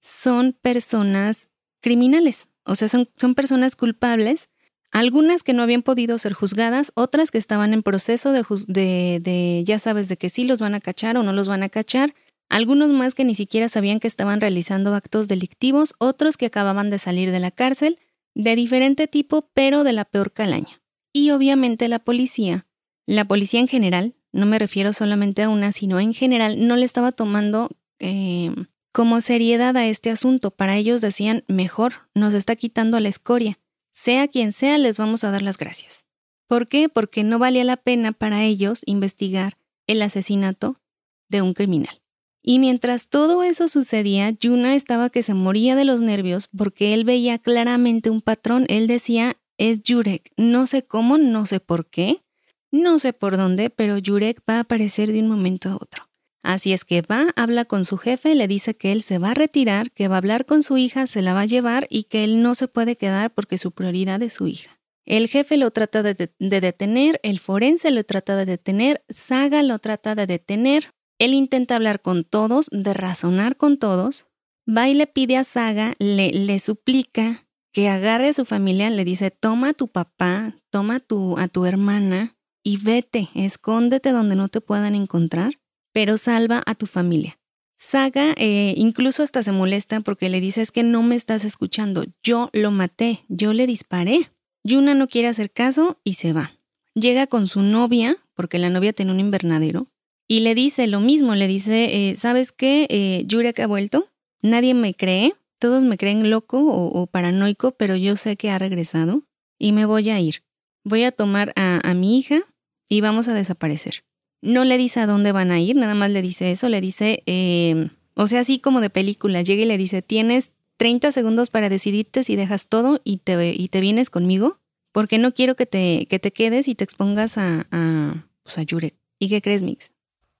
[0.00, 1.48] son personas
[1.80, 4.48] criminales, o sea, son, son personas culpables,
[4.92, 9.64] algunas que no habían podido ser juzgadas, otras que estaban en proceso de, de, de,
[9.64, 12.14] ya sabes, de que sí los van a cachar o no los van a cachar,
[12.48, 16.98] algunos más que ni siquiera sabían que estaban realizando actos delictivos, otros que acababan de
[16.98, 17.98] salir de la cárcel,
[18.34, 20.80] de diferente tipo, pero de la peor calaña.
[21.12, 22.66] Y obviamente la policía,
[23.06, 26.84] la policía en general, no me refiero solamente a una, sino en general, no le
[26.84, 28.54] estaba tomando eh,
[28.92, 30.50] como seriedad a este asunto.
[30.50, 33.58] Para ellos decían, mejor, nos está quitando la escoria.
[33.92, 36.04] Sea quien sea, les vamos a dar las gracias.
[36.46, 36.88] ¿Por qué?
[36.88, 40.80] Porque no valía la pena para ellos investigar el asesinato
[41.28, 42.00] de un criminal.
[42.48, 47.04] Y mientras todo eso sucedía, Yuna estaba que se moría de los nervios porque él
[47.04, 48.64] veía claramente un patrón.
[48.70, 52.22] Él decía, es Jurek, no sé cómo, no sé por qué,
[52.70, 56.08] no sé por dónde, pero Jurek va a aparecer de un momento a otro.
[56.42, 59.34] Así es que va, habla con su jefe, le dice que él se va a
[59.34, 62.24] retirar, que va a hablar con su hija, se la va a llevar y que
[62.24, 64.80] él no se puede quedar porque su prioridad es su hija.
[65.04, 70.14] El jefe lo trata de, detener, el forense lo trata de detener, Saga lo trata
[70.14, 74.26] de detener, él intenta hablar con todos, de razonar con todos,
[74.68, 79.04] va y le pide a Saga, le, le suplica que agarre a su familia, le
[79.04, 84.48] dice, toma a tu papá, toma tu, a tu hermana, y vete, escóndete donde no
[84.48, 85.58] te puedan encontrar,
[85.92, 87.38] pero salva a tu familia.
[87.76, 92.04] Saga eh, incluso hasta se molesta porque le dice es que no me estás escuchando,
[92.22, 94.30] yo lo maté, yo le disparé.
[94.64, 96.52] Yuna no quiere hacer caso y se va.
[96.94, 99.86] Llega con su novia, porque la novia tiene un invernadero,
[100.28, 102.86] y le dice lo mismo, le dice, eh, ¿sabes qué?
[102.90, 104.08] Eh, Yurek ha vuelto,
[104.42, 109.22] nadie me cree, todos me creen loco o, paranoico, pero yo sé que ha regresado
[109.58, 110.44] y me voy a ir.
[110.84, 112.42] Voy a tomar a mi hija
[112.88, 114.04] y vamos a desaparecer.
[114.40, 117.22] No le dice a dónde van a ir, nada más le dice eso, le dice,
[117.26, 121.68] eh, o sea, así como de película, llega y le dice, tienes 30 segundos para
[121.68, 124.60] decidirte si dejas todo y te, y te vienes conmigo,
[124.92, 128.64] porque no quiero que te, que te quedes y te expongas a, a, pues a
[128.68, 128.94] Jurek.
[129.18, 129.90] ¿Y qué crees, Mix?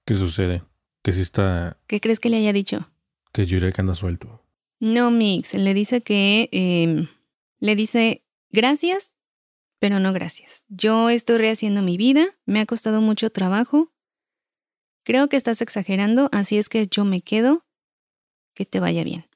[0.09, 0.63] ¿Qué sucede?
[1.03, 1.77] Que si está...
[1.85, 2.89] ¿Qué crees que le haya dicho?
[3.31, 4.43] Que Jurek anda suelto.
[4.79, 6.49] No, Mix, le dice que...
[6.51, 7.07] Eh,
[7.59, 9.13] le dice, gracias,
[9.77, 10.63] pero no gracias.
[10.67, 13.93] Yo estoy rehaciendo mi vida, me ha costado mucho trabajo.
[15.03, 17.63] Creo que estás exagerando, así es que yo me quedo.
[18.55, 19.27] Que te vaya bien.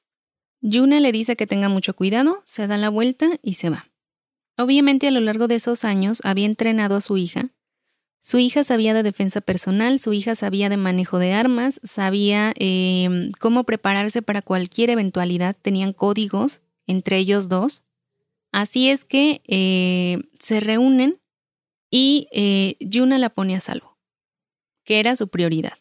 [0.60, 3.92] Yuna le dice que tenga mucho cuidado, se da la vuelta y se va.
[4.58, 7.50] Obviamente a lo largo de esos años había entrenado a su hija.
[8.26, 13.30] Su hija sabía de defensa personal, su hija sabía de manejo de armas, sabía eh,
[13.38, 17.82] cómo prepararse para cualquier eventualidad, tenían códigos entre ellos dos.
[18.50, 21.20] Así es que eh, se reúnen
[21.90, 23.98] y eh, Yuna la pone a salvo,
[24.84, 25.76] que era su prioridad.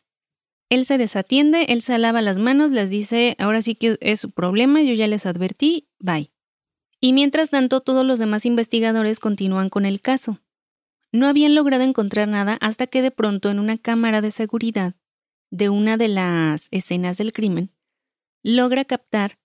[0.69, 4.31] Él se desatiende, él se lava las manos, les dice, ahora sí que es su
[4.31, 6.33] problema, yo ya les advertí, bye.
[6.99, 10.42] Y mientras tanto, todos los demás investigadores continúan con el caso.
[11.13, 14.95] No habían logrado encontrar nada hasta que de pronto en una cámara de seguridad
[15.51, 17.71] de una de las escenas del crimen,
[18.41, 19.39] logra captar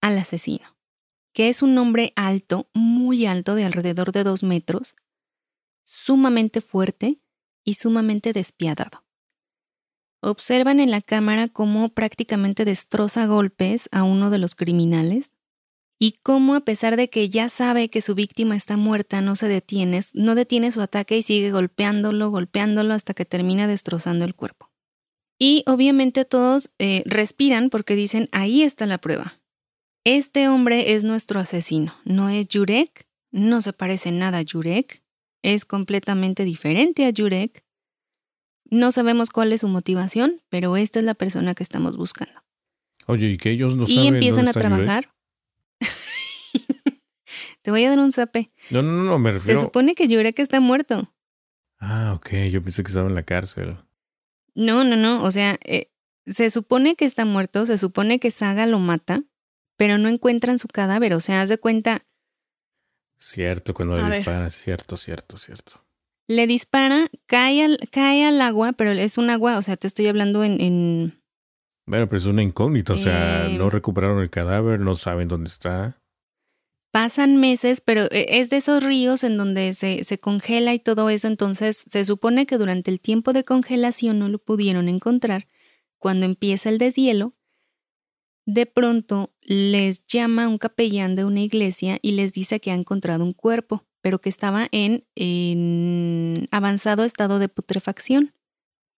[0.00, 0.78] al asesino,
[1.34, 4.94] que es un hombre alto, muy alto, de alrededor de dos metros,
[5.84, 7.20] sumamente fuerte
[7.64, 9.04] y sumamente despiadado.
[10.22, 15.32] Observan en la cámara cómo prácticamente destroza golpes a uno de los criminales
[16.02, 19.48] y cómo a pesar de que ya sabe que su víctima está muerta, no se
[19.48, 24.70] detiene, no detiene su ataque y sigue golpeándolo, golpeándolo hasta que termina destrozando el cuerpo.
[25.38, 29.40] Y obviamente todos eh, respiran porque dicen, ahí está la prueba.
[30.02, 35.02] Este hombre es nuestro asesino, no es Jurek, no se parece nada a Jurek,
[35.42, 37.62] es completamente diferente a Jurek.
[38.70, 42.40] No sabemos cuál es su motivación, pero esta es la persona que estamos buscando.
[43.06, 44.04] Oye, y que ellos no saben.
[44.04, 45.10] Y empiezan a trabajar.
[47.62, 48.50] Te voy a dar un zape.
[48.70, 49.60] No, no, no, me refiero.
[49.60, 51.12] Se supone que Jurek está muerto.
[51.78, 53.76] Ah, ok, yo pensé que estaba en la cárcel.
[54.54, 55.22] No, no, no.
[55.22, 55.90] O sea, eh,
[56.26, 59.24] se supone que está muerto, se supone que Saga lo mata,
[59.76, 61.14] pero no encuentran su cadáver.
[61.14, 62.04] O sea, haz de cuenta.
[63.16, 65.84] Cierto, cuando le dispara, cierto, cierto, cierto.
[66.26, 70.06] Le dispara, cae al, cae al agua, pero es un agua, o sea, te estoy
[70.06, 70.60] hablando en.
[70.60, 71.22] en...
[71.86, 73.70] Bueno, pero es una incógnita, o sea, no em.
[73.70, 75.99] recuperaron el cadáver, no saben dónde está.
[76.90, 81.08] Pasan meses, pero eh, es de esos ríos en donde se, se, congela y todo
[81.08, 85.46] eso, entonces se supone que durante el tiempo de congelación no lo pudieron encontrar.
[85.98, 87.34] Cuando empieza el deshielo,
[88.46, 93.24] de pronto les llama un capellán de una iglesia y les dice que ha encontrado
[93.24, 98.34] un cuerpo, pero que estaba en, en avanzado estado de putrefacción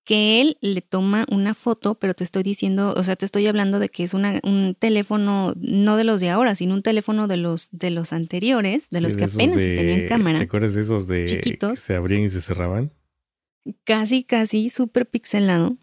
[0.04, 3.78] que él le toma una foto, pero te estoy diciendo, o sea, te estoy hablando
[3.78, 7.36] de que es una, un teléfono, no de los de ahora, sino un teléfono de
[7.36, 10.38] los, de los anteriores, de los que apenas tenían cámara.
[10.38, 11.72] ¿Te acuerdas de esos de chiquitos?
[11.72, 12.92] Que se abrían y se cerraban?
[13.84, 15.76] Casi, casi, súper pixelado.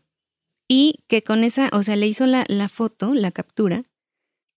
[0.68, 3.86] Y que con esa, o sea, le hizo la, la foto, la captura,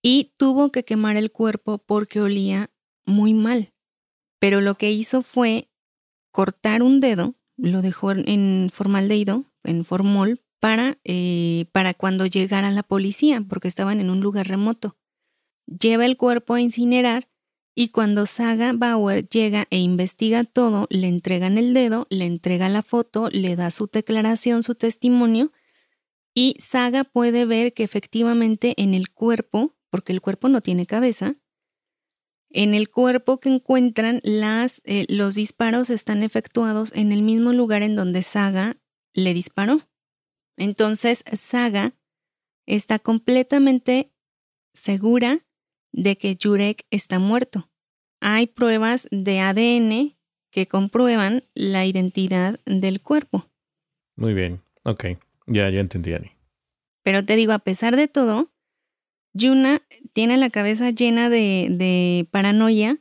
[0.01, 2.69] y tuvo que quemar el cuerpo porque olía
[3.05, 3.73] muy mal.
[4.39, 5.69] Pero lo que hizo fue
[6.31, 12.83] cortar un dedo, lo dejó en formaldehído en Formol para, eh, para cuando llegara la
[12.83, 14.97] policía, porque estaban en un lugar remoto.
[15.67, 17.27] Lleva el cuerpo a incinerar
[17.75, 22.83] y cuando Saga Bauer llega e investiga todo, le entregan el dedo, le entrega la
[22.83, 25.51] foto, le da su declaración, su testimonio,
[26.35, 31.35] y Saga puede ver que efectivamente en el cuerpo, porque el cuerpo no tiene cabeza,
[32.49, 37.81] en el cuerpo que encuentran las, eh, los disparos están efectuados en el mismo lugar
[37.81, 38.77] en donde Saga
[39.13, 39.87] le disparó.
[40.57, 41.93] Entonces, Saga
[42.65, 44.11] está completamente
[44.73, 45.45] segura
[45.91, 47.69] de que Jurek está muerto.
[48.19, 50.17] Hay pruebas de ADN
[50.51, 53.49] que comprueban la identidad del cuerpo.
[54.15, 55.05] Muy bien, ok,
[55.47, 56.31] ya, ya entendí, Ani.
[57.03, 58.53] Pero te digo, a pesar de todo,
[59.33, 59.81] Yuna
[60.13, 62.99] tiene la cabeza llena de, de paranoia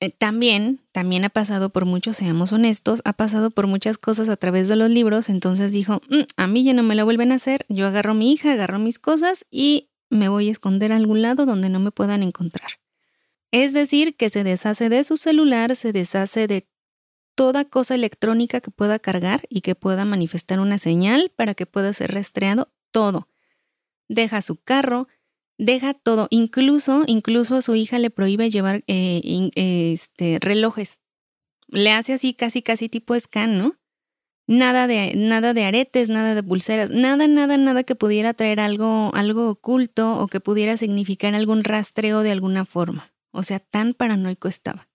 [0.00, 4.36] eh, también, también ha pasado por mucho, seamos honestos, ha pasado por muchas cosas a
[4.36, 7.36] través de los libros, entonces dijo, mm, a mí ya no me lo vuelven a
[7.36, 10.96] hacer, yo agarro a mi hija, agarro mis cosas y me voy a esconder a
[10.96, 12.70] algún lado donde no me puedan encontrar.
[13.50, 16.66] Es decir, que se deshace de su celular, se deshace de
[17.34, 21.92] toda cosa electrónica que pueda cargar y que pueda manifestar una señal para que pueda
[21.92, 23.28] ser rastreado, todo.
[24.08, 25.08] Deja su carro,
[25.58, 30.98] deja todo, incluso, incluso a su hija le prohíbe llevar eh, este, relojes.
[31.68, 33.76] Le hace así casi, casi tipo scan, ¿no?
[34.46, 39.10] Nada de, nada de aretes, nada de pulseras, nada, nada, nada que pudiera traer algo,
[39.14, 43.14] algo oculto o que pudiera significar algún rastreo de alguna forma.
[43.32, 44.88] O sea, tan paranoico estaba.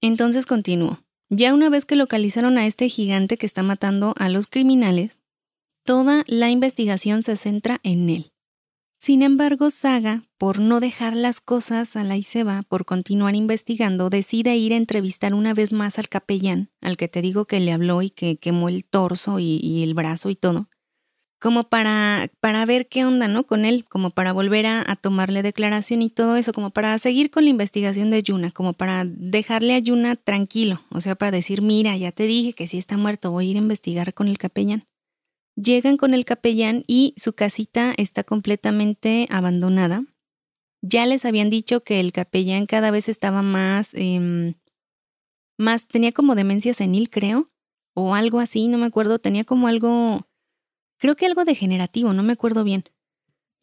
[0.00, 0.98] Entonces continuó.
[1.28, 5.20] Ya una vez que localizaron a este gigante que está matando a los criminales,
[5.84, 8.29] toda la investigación se centra en él.
[9.02, 12.26] Sin embargo, Saga, por no dejar las cosas a la y
[12.68, 17.22] por continuar investigando, decide ir a entrevistar una vez más al capellán, al que te
[17.22, 20.68] digo que le habló y que quemó el torso y, el brazo y todo,
[21.40, 23.46] como para, para ver qué onda, ¿no?
[23.46, 27.44] Con él, como para volver a, tomarle declaración y todo eso, como para seguir con
[27.44, 31.96] la investigación de Yuna, como para dejarle a Yuna tranquilo, o sea, para decir, mira,
[31.96, 34.89] ya te dije que si está muerto, voy a ir a investigar con el capellán.
[35.56, 40.04] Llegan con el capellán y su casita está completamente abandonada.
[40.82, 44.54] Ya les habían dicho que el capellán cada vez estaba más, em,
[45.58, 47.50] más, tenía como demencia senil, creo,
[47.94, 50.28] o algo así, no me acuerdo, tenía como algo,
[50.98, 52.84] creo que algo degenerativo, no me acuerdo bien.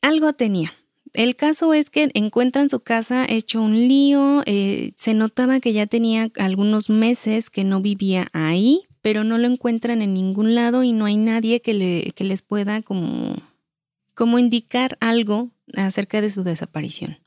[0.02, 0.74] Algo tenía.
[1.14, 5.88] El caso es que encuentran su casa hecho un lío, eh, se notaba que ya
[5.88, 10.91] tenía algunos meses que no vivía ahí, pero no lo encuentran en ningún lado y
[10.91, 13.36] no hay nadie que, le, que les pueda como,
[14.14, 17.18] como indicar algo acerca de su desaparición.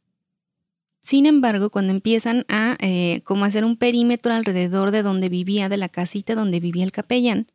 [1.00, 5.78] Sin embargo, cuando empiezan a eh, como hacer un perímetro alrededor de donde vivía, de
[5.78, 7.50] la casita donde vivía el capellán,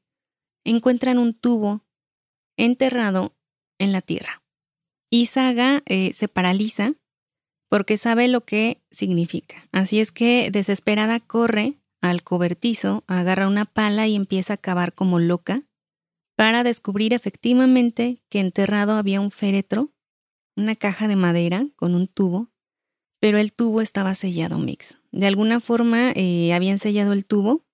[0.64, 1.82] encuentran un tubo
[2.58, 3.36] enterrado
[3.78, 4.42] en la tierra.
[5.10, 6.94] Y Saga eh, se paraliza
[7.70, 9.68] porque sabe lo que significa.
[9.72, 11.76] Así es que desesperada corre
[12.10, 15.64] al cobertizo, agarra una pala y empieza a cavar como loca
[16.36, 19.94] para descubrir efectivamente que enterrado había un féretro,
[20.56, 22.50] una caja de madera con un tubo,
[23.20, 24.98] pero el tubo estaba sellado mix.
[25.12, 27.66] De alguna forma eh, habían sellado el tubo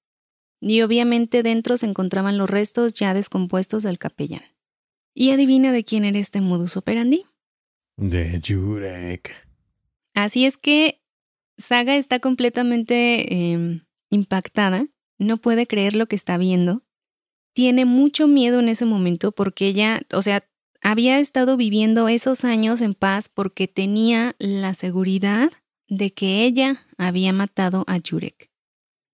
[0.61, 4.43] y obviamente dentro se encontraban los restos ya descompuestos del capellán.
[5.13, 7.25] Y adivina de quién era este modus operandi.
[7.97, 9.33] De Jurek.
[10.13, 11.01] Así es que
[11.57, 14.87] Saga está completamente em, impactada,
[15.17, 16.83] no puede creer lo que está viendo.
[17.53, 20.43] Tiene mucho miedo en ese momento porque ella, o sea,
[20.81, 25.51] había estado viviendo esos años en paz porque tenía la seguridad
[25.87, 28.51] de que ella había matado a Jurek.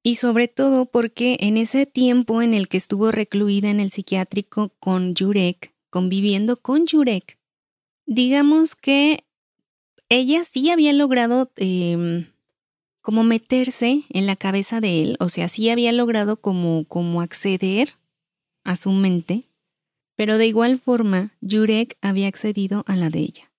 [0.03, 4.69] Y sobre todo porque en ese tiempo en el que estuvo recluida en el psiquiátrico
[4.79, 7.37] con Jurek, conviviendo con Jurek,
[8.05, 9.25] digamos que
[10.07, 12.27] ella sí había logrado em,
[13.07, 17.93] como meterse en la cabeza de él, o sea, sí había logrado como, como acceder
[18.65, 19.45] a su mente,
[20.17, 23.53] pero de igual forma Jurek había accedido a la de ella.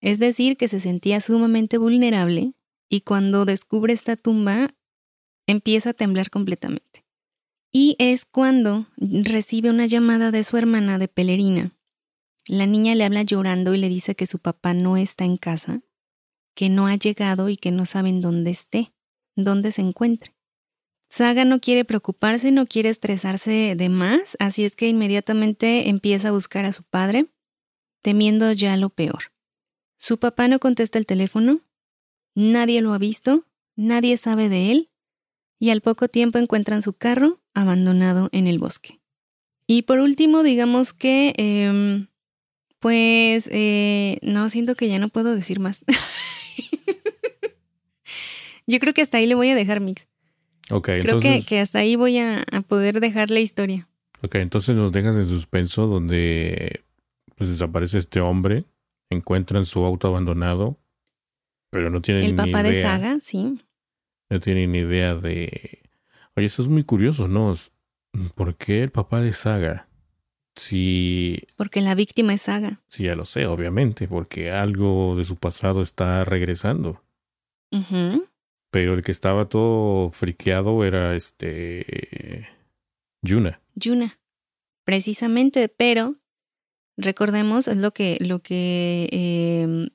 [0.00, 2.54] Es decir, que se sentía sumamente vulnerable
[2.88, 4.74] y cuando descubre esta tumba
[5.46, 7.04] empieza a temblar completamente.
[7.70, 11.76] Y es cuando recibe una llamada de su hermana de Pelerina.
[12.46, 15.82] La niña le habla llorando y le dice que su papá no está en casa,
[16.54, 18.92] que no ha llegado y que no saben dónde esté,
[19.36, 20.34] dónde se encuentre.
[21.08, 26.32] Saga no quiere preocuparse, no quiere estresarse de más, así es que inmediatamente empieza a
[26.32, 27.26] buscar a su padre,
[28.00, 29.32] temiendo ya lo peor.
[29.98, 31.60] Su papá no contesta el teléfono,
[32.34, 33.44] nadie lo ha visto,
[33.74, 34.90] nadie sabe de él,
[35.58, 39.00] y al poco tiempo encuentran su carro abandonado en el bosque.
[39.66, 42.08] Y por último, digamos que, em,
[42.78, 45.84] pues, eh, no, siento que ya no puedo decir más.
[48.66, 50.06] Yo creo que hasta ahí le voy a dejar mix.
[50.70, 51.44] Ok, Creo entonces.
[51.44, 53.88] que, que hasta ahí voy a, a poder dejar la historia.
[54.22, 56.84] Ok, entonces nos dejas en suspenso donde
[57.36, 58.64] pues desaparece este hombre,
[59.08, 60.78] encuentran su auto abandonado,
[61.70, 62.82] pero no tienen El ni papá de idea.
[62.96, 63.60] Saga, sí.
[64.28, 65.80] No tienen ni idea de.
[66.36, 67.52] Oye, eso es muy curioso, ¿no?
[68.36, 69.88] ¿Por qué el papá de Saga?
[70.60, 72.82] Si, Porque la víctima es Saga.
[72.86, 77.02] si ya lo sé, obviamente, porque algo de su pasado está regresando.
[78.70, 82.46] Pero el que estaba todo friqueado era este.
[83.22, 83.60] Yuna.
[83.74, 84.18] Yuna.
[84.84, 86.16] Precisamente, pero
[86.98, 89.88] recordemos, es lo que, lo que em,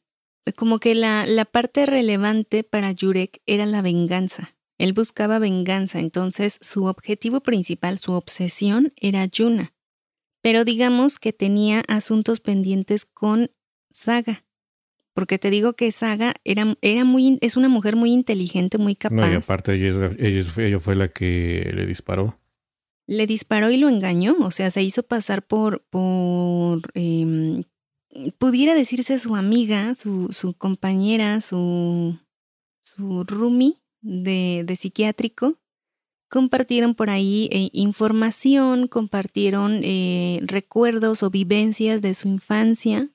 [0.56, 4.56] como que la, la parte relevante para Jurek era la venganza.
[4.80, 9.75] Él buscaba venganza, entonces su objetivo principal, su obsesión era Yuna.
[10.46, 13.50] Pero digamos que tenía asuntos pendientes con
[13.90, 14.46] Saga.
[15.16, 19.16] Porque te digo que Saga era, era muy, es una mujer muy inteligente, muy capaz.
[19.16, 22.38] No, y aparte ella, ella, ella fue la que le disparó.
[23.08, 27.64] le disparó y lo engañó, o sea, se hizo pasar por, por em,
[28.38, 32.20] pudiera decirse su amiga, su, su compañera, su,
[32.82, 35.58] su roomie de, de psiquiátrico.
[36.30, 43.10] Compartieron por ahí eh, información, compartieron eh, recuerdos o vivencias de su infancia.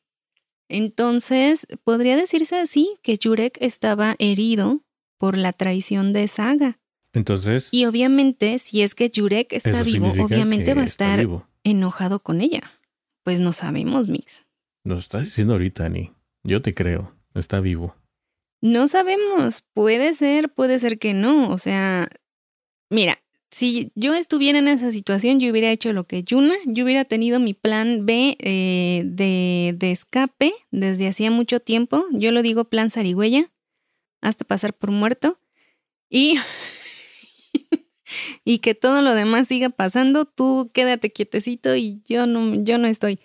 [0.69, 4.81] Entonces, podría decirse así que Jurek estaba herido
[5.19, 6.79] por la traición de Saga.
[7.13, 11.49] Entonces, Y obviamente, si es que Jurek está vivo, obviamente va a estar vivo.
[11.65, 12.71] enojado con ella.
[13.25, 14.45] Pues no sabemos, Mix.
[14.85, 16.13] Nos estás diciendo ahorita, Ani.
[16.45, 17.15] Yo te creo.
[17.35, 17.97] Está vivo.
[18.63, 19.63] No sabemos.
[19.75, 21.51] Puede ser, puede ser que no.
[21.51, 22.09] O sea,
[22.91, 23.21] mira,
[23.51, 27.41] si yo estuviera en esa situación, yo hubiera hecho lo que Yuna, yo hubiera tenido
[27.41, 32.05] mi plan B eh, de, de escape desde hacía mucho tiempo.
[32.13, 33.51] Yo lo digo plan zarigüeya,
[34.21, 35.41] hasta pasar por muerto.
[36.09, 36.37] Y,
[38.45, 42.87] y que todo lo demás siga pasando, tú quédate quietecito y yo no, yo no
[42.87, 43.21] estoy.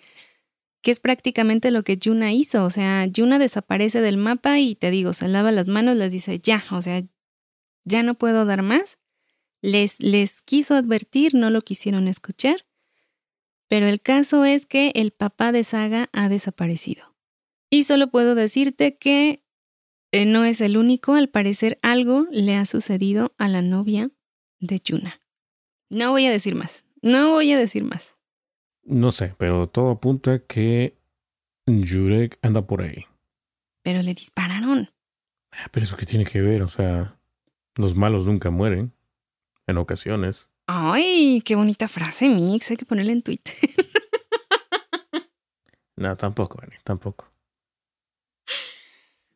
[0.82, 2.64] Que es prácticamente lo que Yuna hizo.
[2.64, 6.38] O sea, Yuna desaparece del mapa y te digo, se lava las manos, les dice,
[6.40, 7.02] ya, o sea,
[7.84, 8.98] ya no puedo dar más.
[9.66, 12.64] Les, les quiso advertir, no lo quisieron escuchar.
[13.66, 17.16] Pero el caso es que el papá de Saga ha desaparecido.
[17.68, 19.42] Y solo puedo decirte que
[20.12, 24.12] eh, no es el único, al parecer algo le ha sucedido a la novia
[24.60, 25.20] de Yuna.
[25.90, 28.14] No voy a decir más, no voy a decir más.
[28.84, 30.96] No sé, pero todo apunta que
[31.66, 33.04] Jurek anda por ahí.
[33.82, 34.90] Pero le dispararon.
[35.50, 37.18] Ah, pero eso qué tiene que ver, o sea,
[37.74, 38.95] los malos nunca mueren.
[39.66, 40.50] En ocasiones.
[40.66, 42.70] Ay, qué bonita frase, Mix.
[42.70, 43.54] Hay que ponerla en Twitter.
[45.96, 47.32] no, tampoco, Ani, tampoco.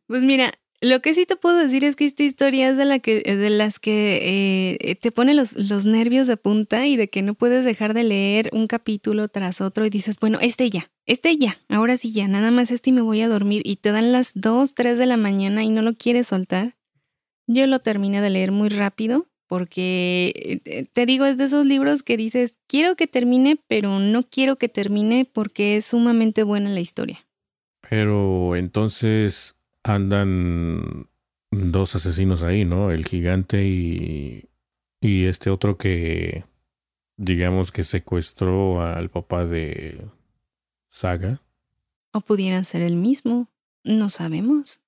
[0.07, 2.99] Pues mira, lo que sí te puedo decir es que esta historia es de, la
[2.99, 7.23] que, de las que eh, te pone los, los nervios de punta y de que
[7.23, 11.37] no puedes dejar de leer un capítulo tras otro y dices, bueno, este ya, este
[11.37, 14.11] ya, ahora sí ya, nada más este y me voy a dormir y te dan
[14.11, 16.77] las 2, 3 de la mañana y no lo quieres soltar.
[17.47, 22.05] Yo lo terminé de leer muy rápido porque eh, te digo, es de esos libros
[22.05, 26.79] que dices, quiero que termine, pero no quiero que termine porque es sumamente buena la
[26.79, 27.27] historia.
[27.81, 31.09] Pero entonces andan
[31.51, 32.93] dos asesinos ahí, ¿no?
[32.93, 34.49] El gigante y,
[35.01, 36.45] y este otro que,
[37.17, 40.01] digamos que secuestró al papá de
[40.89, 41.43] Saga.
[42.13, 43.49] O pudieran ser el mismo,
[43.83, 44.81] no sabemos.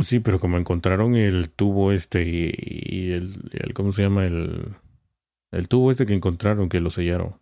[0.00, 4.24] Sí, pero como encontraron el tubo este y, el, el, ¿cómo se llama?
[4.24, 4.74] El,
[5.52, 7.36] el tubo este que encontraron que lo sellaron.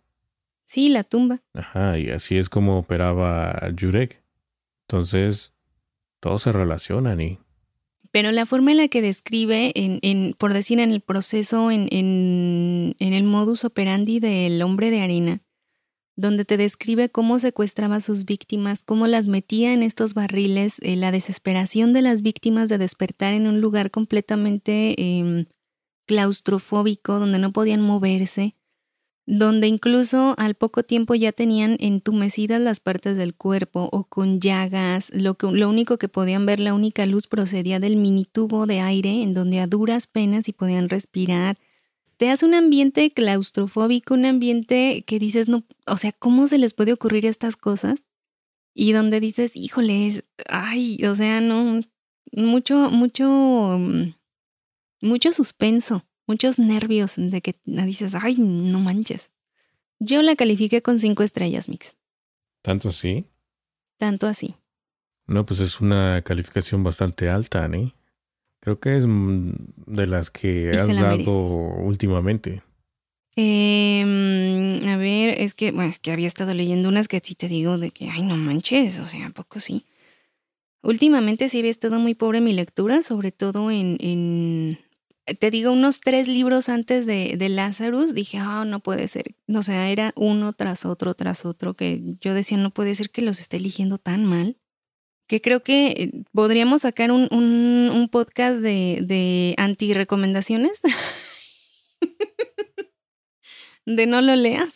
[0.65, 1.41] Sí, la tumba.
[1.53, 4.21] Ajá, y así es como operaba Jurek.
[4.87, 5.53] Entonces,
[6.19, 7.39] todos se relacionan y...
[8.11, 11.87] Pero la forma en la que describe, en, en por decir, en el proceso, en,
[11.91, 15.41] en, en el modus operandi del hombre de arena,
[16.19, 20.97] donde te describe cómo secuestraba a sus víctimas, cómo las metía en estos barriles, eh,
[20.97, 25.45] la desesperación de las víctimas de despertar en un lugar completamente eh,
[26.05, 28.55] claustrofóbico, donde no podían moverse,
[29.25, 35.11] donde incluso al poco tiempo ya tenían entumecidas las partes del cuerpo o con llagas,
[35.13, 38.81] lo, que, lo único que podían ver, la única luz procedía del mini tubo de
[38.81, 41.57] aire en donde a duras penas y podían respirar.
[42.19, 46.73] Te hace un ambiente claustrofóbico, un ambiente que dices, no, o sea, ¿cómo se les
[46.73, 48.03] puede ocurrir estas cosas?
[48.75, 51.79] Y donde dices, híjole, ay, o sea, no,
[52.33, 53.79] mucho, mucho,
[55.01, 59.31] mucho suspenso muchos nervios de que dices, ay, no manches.
[59.99, 61.97] Yo la califiqué con cinco estrellas, Mix.
[62.61, 63.25] ¿Tanto así?
[63.97, 64.55] Tanto así.
[65.25, 67.91] No, pues es una calificación bastante alta, ¿no?
[68.61, 69.51] Creo que es mm,
[69.87, 72.61] de las que has dado últimamente.
[73.35, 77.47] Eh, a ver, es que, bueno, es que había estado leyendo unas que sí te
[77.47, 79.85] digo de que, ay, no manches, o sea, ¿a poco sí?
[80.81, 84.79] Últimamente sí había estado muy pobre mi lectura, sobre todo en, en
[85.35, 89.35] te digo, unos tres libros antes de, de Lazarus, dije, ah, no puede ser.
[89.47, 93.21] O sea, era uno tras otro, tras otro, que yo decía, no puede ser que
[93.21, 94.57] los esté eligiendo tan mal.
[95.29, 100.81] Que creo que eh, podríamos sacar un, un, un podcast de, de anti-recomendaciones.
[103.85, 104.73] de no lo leas.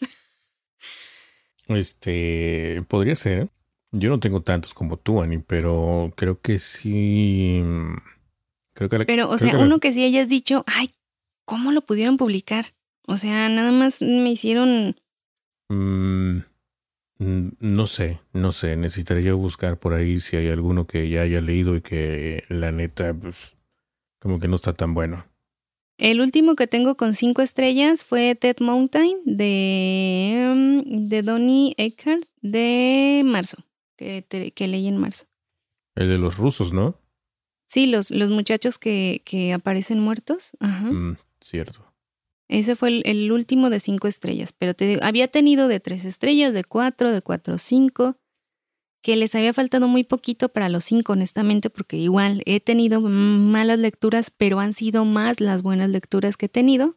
[1.68, 3.50] Este, podría ser.
[3.92, 7.62] Yo no tengo tantos como tú, Ani, pero creo que sí
[9.06, 10.96] pero, o sea, uno que sí hayas dicho, ay,
[11.46, 12.74] ¿cómo lo pudieron publicar?
[13.06, 14.96] O sea, nada más me hicieron...
[15.70, 16.40] Mm,
[17.18, 18.76] no sé, no sé.
[18.76, 23.14] Necesitaría buscar por ahí si hay alguno que ya haya leído y que la neta,
[23.14, 23.58] pues,
[24.20, 25.26] como que no está tan bueno.
[25.98, 32.24] El último que tengo con cinco estrellas fue Dead Mountain de, mm, de Donnie Eckhart
[32.42, 33.58] de marzo,
[33.96, 35.26] que, que leí en marzo.
[35.96, 37.00] El de los rusos, ¿no?
[37.68, 40.52] Sí, los, los muchachos que, que aparecen muertos.
[40.60, 40.92] Ajá.
[40.92, 41.93] Mm, cierto.
[42.54, 46.54] Ese fue el, último de cinco estrellas, pero te digo, había tenido de tres estrellas,
[46.54, 48.16] de cuatro, de cuatro, cinco,
[49.02, 53.80] que les había faltado muy poquito para los cinco, honestamente, porque igual he tenido malas
[53.80, 56.96] lecturas, pero han sido más las buenas lecturas que he tenido.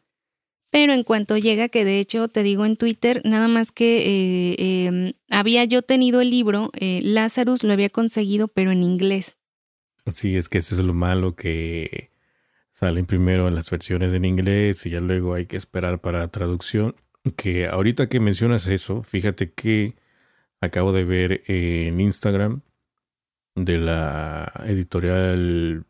[0.69, 4.85] Pero en cuanto llega, que de hecho te digo en Twitter, nada más que eh,
[4.85, 9.37] em, había yo tenido el libro, eh, Lazarus lo había conseguido, pero en inglés.
[10.11, 12.11] Sí, es que eso es lo malo que
[12.77, 16.95] salen primero en las versiones en inglés y ya luego hay que esperar para traducción.
[17.35, 19.95] Que ahorita que mencionas eso, fíjate que
[20.61, 22.61] acabo de ver en Instagram
[23.55, 25.87] de la editorial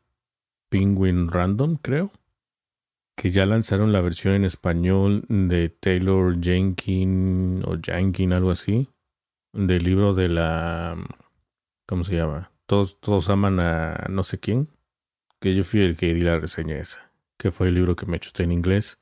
[0.69, 2.13] Penguin Random, creo,
[3.17, 8.87] que ya lanzaron la versión en español de Taylor Jenkin o Jenkin, algo así,
[9.51, 10.95] del libro de la...
[11.85, 12.53] ¿Cómo se llama?
[12.65, 14.69] Todos, todos aman a no sé quién.
[15.39, 17.11] Que yo fui el que di la reseña esa.
[17.37, 18.99] Que fue el libro que me chuté en inglés.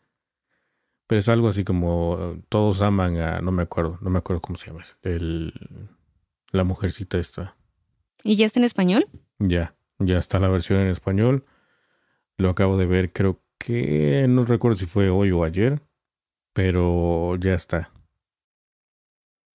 [1.07, 3.41] Pero es algo así como todos aman a.
[3.41, 4.83] No me acuerdo, no me acuerdo cómo se llama.
[5.03, 5.53] El,
[6.51, 7.55] la mujercita esta.
[8.23, 9.05] ¿Y ya está en español?
[9.37, 11.45] Ya, ya está la versión en español.
[12.37, 15.81] Lo acabo de ver, creo que no recuerdo si fue hoy o ayer,
[16.53, 17.91] pero ya está.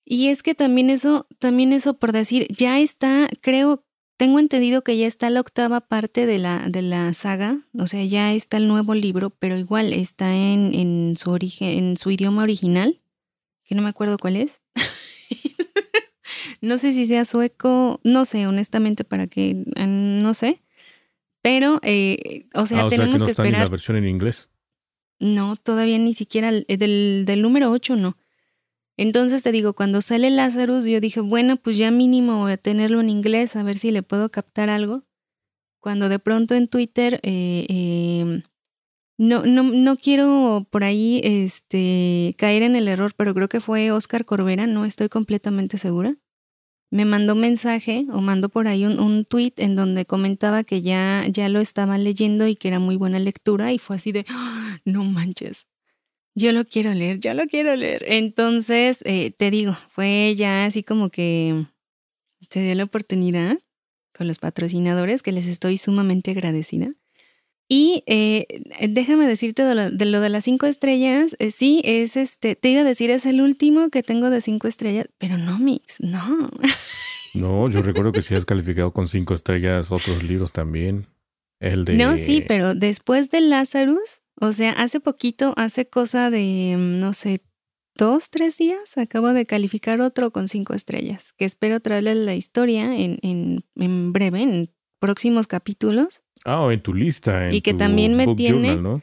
[0.04, 3.84] Y es que también eso, también eso por decir, ya está, creo,
[4.20, 8.04] tengo entendido que ya está la octava parte de la, de la saga, o sea,
[8.04, 12.42] ya está el nuevo libro, pero igual está en, en su origen, en su idioma
[12.42, 13.00] original,
[13.64, 14.60] que no me acuerdo cuál es.
[16.60, 20.60] no sé si sea sueco, no sé, honestamente, para que, no sé.
[21.40, 23.96] Pero, eh, o sea, ah, o tenemos sea que no que está ni la versión
[23.96, 24.50] en inglés.
[25.18, 28.18] No, todavía ni siquiera el- del, del número 8 no.
[29.00, 33.00] Entonces te digo, cuando sale Lazarus, yo dije, bueno, pues ya mínimo voy a tenerlo
[33.00, 35.04] en inglés, a ver si le puedo captar algo.
[35.80, 38.42] Cuando de pronto en Twitter, eh, eh,
[39.18, 43.92] no, no, no quiero por ahí este, caer en el error, pero creo que fue
[43.92, 46.16] Oscar Corbera, no estoy completamente segura.
[46.92, 51.26] Me mandó mensaje o mandó por ahí un, un tweet en donde comentaba que ya,
[51.30, 54.78] ya lo estaba leyendo y que era muy buena lectura y fue así de, "Ah,
[54.84, 55.66] no manches,
[56.40, 58.04] yo lo quiero leer, yo lo quiero leer.
[58.06, 61.66] Entonces, eh, te digo, fue ya así como que
[62.50, 63.58] se dio la oportunidad
[64.16, 66.92] con los patrocinadores, que les estoy sumamente agradecida.
[67.68, 68.46] Y eh,
[68.88, 72.70] déjame decirte de lo, de lo de las cinco estrellas, eh, sí, es este, te
[72.70, 76.50] iba a decir, es el último que tengo de cinco estrellas, pero no, Mix, no.
[77.32, 81.06] No, yo recuerdo que sí has calificado con cinco estrellas otros libros también.
[81.60, 81.94] El de.
[81.94, 87.12] No, sí, pero después de Lazarus, o sea, hace poquito, hace cosa de, mm, no
[87.12, 87.42] sé,
[87.96, 92.96] dos, tres días, acabo de calificar otro con cinco estrellas, que espero traerles la historia
[92.96, 96.22] en, en, en breve, en próximos capítulos.
[96.44, 97.48] Ah, o en tu lista.
[97.48, 99.02] En Y que tu también me book tiene- journal, ¿no?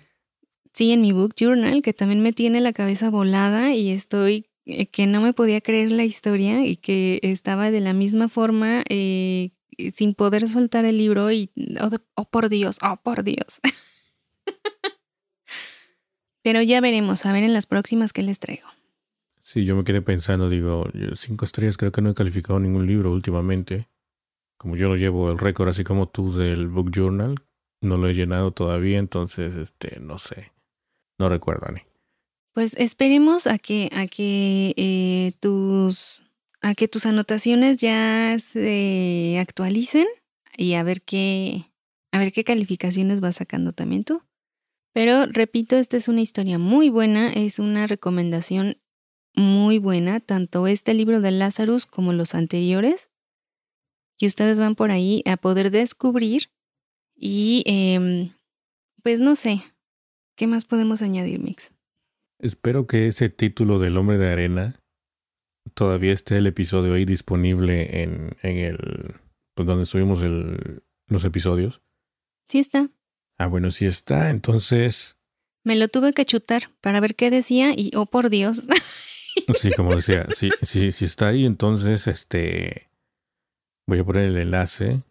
[0.73, 4.85] Sí, en mi book journal, que también me tiene la cabeza volada y estoy eh,
[4.87, 9.51] que no me podía creer la historia y que estaba de la misma forma eh,
[9.95, 13.59] sin poder soltar el libro y, oh, de- oh, por Dios, oh por Dios.
[16.47, 18.69] Pero ya veremos, a ver en las próximas que les traigo.
[19.41, 23.11] Sí, yo me quedé pensando, digo, cinco estrellas creo que no he calificado ningún libro
[23.11, 23.89] últimamente.
[24.55, 27.35] Como yo no llevo el récord así como tú del book journal,
[27.81, 30.53] no lo he llenado todavía, entonces, este, no sé.
[31.19, 31.81] No recuerdo, Ani.
[32.53, 36.23] Pues esperemos a que, a que eh, tus
[36.61, 40.07] a que tus anotaciones ya se actualicen
[40.55, 41.65] y a ver qué
[42.13, 44.21] a ver qué calificaciones vas sacando también tú.
[44.97, 48.81] Pero repito, esta es una historia muy buena, es una recomendación
[49.35, 53.11] muy buena, tanto este libro de Lazarus como los anteriores,
[54.17, 56.49] que ustedes van por ahí a poder descubrir
[57.15, 58.31] y em,
[59.03, 59.61] pues no sé,
[60.35, 61.71] ¿qué más podemos añadir, Mix?
[62.39, 64.79] Espero que ese título del hombre de arena
[65.75, 69.13] todavía esté el episodio ahí disponible en, en el...
[69.53, 71.83] Pues donde subimos el, los episodios.
[72.47, 72.89] Sí está.
[73.37, 75.15] Ah, bueno, sí está, entonces...
[75.63, 78.61] Me lo tuve que chutar para ver qué decía y, oh por Dios,
[79.53, 82.89] Sí, como decía, si, si, si está ahí, entonces este
[83.85, 85.03] voy a poner el enlace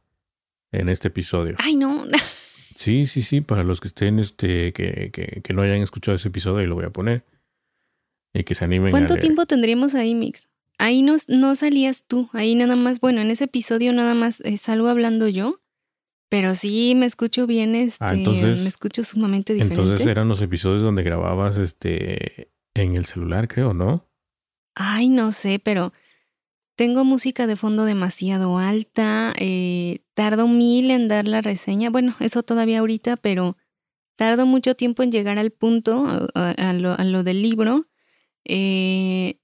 [0.73, 1.55] en este episodio.
[1.59, 2.05] ay no,
[2.75, 6.29] Sí, sí, sí, para los que estén, este, que, que, que no hayan escuchado ese
[6.29, 7.25] episodio, ahí lo voy a poner.
[8.35, 9.23] Y que se animen a ¿cuánto leer.
[9.23, 10.47] tiempo tendríamos ahí, Mix?
[10.77, 14.59] Ahí no, no salías tú, ahí nada más, bueno, en ese episodio nada más eh,
[14.59, 15.61] salgo hablando yo,
[16.29, 19.81] pero sí me escucho bien, este, Ah, entonces- me escucho sumamente diferente.
[19.83, 24.09] Entonces eran los episodios donde grababas este en el celular, creo, ¿no?
[24.75, 25.93] Ay, no sé, pero
[26.77, 32.43] tengo música de fondo demasiado alta, eh, tardo mil en dar la reseña, bueno, eso
[32.43, 33.57] todavía ahorita, pero
[34.17, 37.87] tardo mucho tiempo en llegar al punto, a, a- a lo, a lo del libro.
[38.45, 39.41] Eh, eh,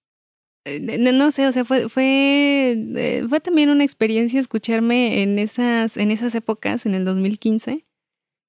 [0.81, 5.97] no, no sé, o sea, fue, fue, eh, fue también una experiencia escucharme en esas,
[5.97, 7.85] en esas épocas, en el 2015.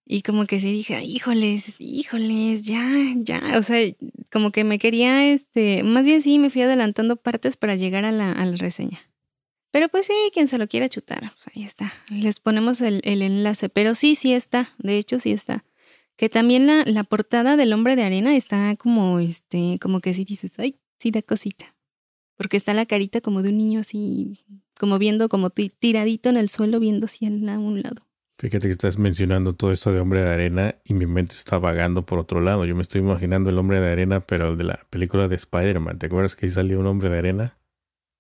[0.06, 3.58] Y como que sí dije, híjoles, híjoles, ya, ya.
[3.58, 3.80] O sea,
[4.32, 8.12] como que me quería, este, más bien sí, me fui adelantando partes para llegar a
[8.12, 9.00] la, a la reseña.
[9.72, 11.94] Pero pues sí, quien se lo quiera chutar, pues ahí está.
[12.10, 13.70] Les ponemos el, el enlace.
[13.70, 14.76] Pero sí, sí está.
[14.78, 15.66] De hecho, sí está.
[16.16, 20.26] Que también la, la portada del hombre de arena está como, este, como que sí
[20.26, 21.73] dices, ay, sí da cosita.
[22.38, 24.40] Porque está la carita como de un niño así,
[24.80, 28.08] como viendo, como ti- tiradito en el suelo, viendo hacia el- a un lado.
[28.40, 32.06] Fíjate que estás mencionando todo esto de hombre de arena y mi mente está vagando
[32.06, 32.66] por otro lado.
[32.66, 36.00] Yo me estoy imaginando el hombre de arena, pero el de la película de Spider-Man.
[36.00, 37.58] ¿Te acuerdas que ahí salió un hombre de arena?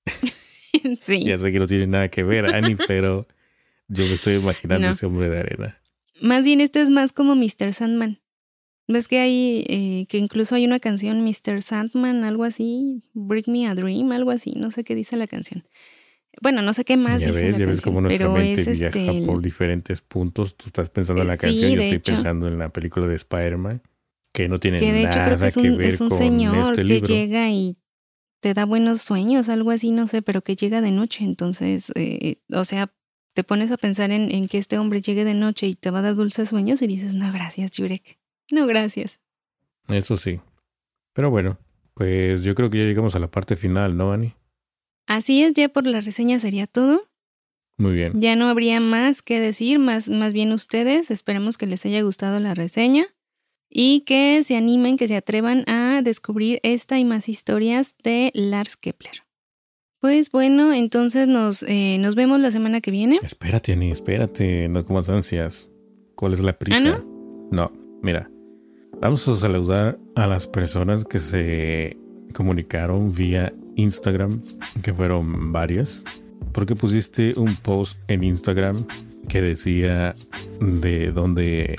[1.01, 1.23] sí.
[1.25, 3.27] Ya sé que no tiene nada que ver, Ani, pero
[3.87, 4.93] yo me estoy imaginando No.
[4.93, 5.81] ese hombre de arena.
[6.21, 7.73] Más bien este es más como Mr.
[7.73, 8.19] Sandman.
[8.87, 11.61] ¿Ves que hay, eh, que incluso hay una canción, Mr.
[11.61, 15.65] Sandman, algo así, Bring Me a Dream, algo así, no sé qué dice la canción.
[16.41, 18.99] bueno, no sé qué más ya dice ves, la ya ves cómo nuestra mente viaja
[18.99, 20.57] este, por diferentes puntos.
[20.57, 22.13] Tú estás pensando en la Sí, canción, yo estoy hecho.
[22.13, 23.81] pensando en la película de Spider-Man,
[24.33, 26.09] que no tiene que de hecho creo nada que es que, un, ver es un
[26.09, 27.07] con señor este que libro.
[27.07, 27.77] llega y
[28.41, 31.23] te da buenos sueños, algo así, no sé, pero que llega de noche.
[31.23, 32.91] Entonces, eh, o sea,
[33.33, 35.99] te pones a pensar en, en que este hombre llegue de noche y te va
[35.99, 38.19] a dar dulces sueños y dices, no, gracias, Jurek.
[38.51, 39.19] No, gracias.
[39.87, 40.39] Eso sí.
[41.13, 41.57] Pero bueno,
[41.93, 44.35] pues yo creo que ya llegamos a la parte final, ¿no, Ani?
[45.07, 47.03] Así es, ya por la reseña sería todo.
[47.77, 48.19] Muy bien.
[48.19, 51.11] Ya no habría más que decir, más, más bien ustedes.
[51.11, 53.05] Esperemos que les haya gustado la reseña
[53.69, 58.77] y que se animen, que se atrevan a descubrir esta y más historias de Lars
[58.77, 59.23] Kepler.
[59.99, 63.19] Pues bueno, entonces nos, eh, nos vemos la semana que viene.
[63.23, 65.69] Espérate, Ani, espérate, no comas ansias.
[66.15, 66.99] ¿Cuál es la prisa?
[66.99, 67.03] ¿Ah,
[67.51, 67.71] no?
[68.01, 68.29] mira.
[69.03, 71.97] Vamos a saludar a las personas que se
[72.33, 74.41] comunicaron vía Instagram,
[74.81, 76.05] que fueron varias.
[76.53, 78.77] Porque pusiste un post en Instagram
[79.27, 80.15] que decía
[80.61, 81.75] de dónde,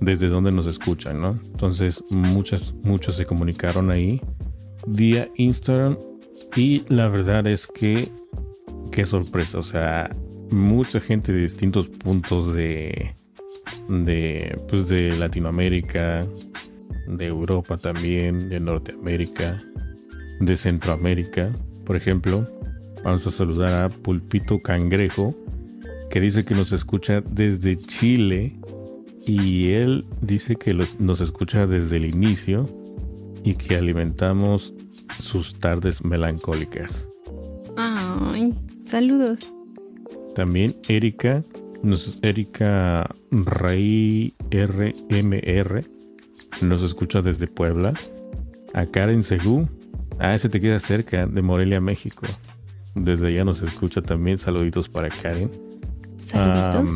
[0.00, 1.38] desde dónde nos escuchan, ¿no?
[1.52, 4.20] Entonces, muchas, muchos se comunicaron ahí
[4.88, 5.96] vía Instagram.
[6.56, 8.10] Y la verdad es que,
[8.90, 10.10] qué sorpresa, o sea,
[10.50, 13.14] mucha gente de distintos puntos de,
[13.88, 16.26] de, pues de Latinoamérica,
[17.08, 19.62] de Europa también, de Norteamérica,
[20.40, 21.50] de Centroamérica,
[21.84, 22.48] por ejemplo.
[23.04, 25.34] Vamos a saludar a Pulpito Cangrejo,
[26.10, 28.56] que dice que nos escucha desde Chile
[29.26, 32.66] y él dice que los- nos escucha desde el inicio
[33.44, 34.74] y que alimentamos
[35.20, 37.06] sus tardes melancólicas.
[37.76, 38.54] Ay,
[38.84, 39.52] saludos.
[40.34, 41.44] También Erika,
[41.82, 45.84] nos, Erika Rey RMR,
[46.60, 47.94] nos escucha desde Puebla.
[48.74, 49.68] A Karen Segú,
[50.18, 52.26] ah, ese te queda cerca, de Morelia, México.
[52.94, 54.38] Desde allá nos escucha también.
[54.38, 55.50] Saluditos para Karen.
[56.24, 56.90] Saluditos.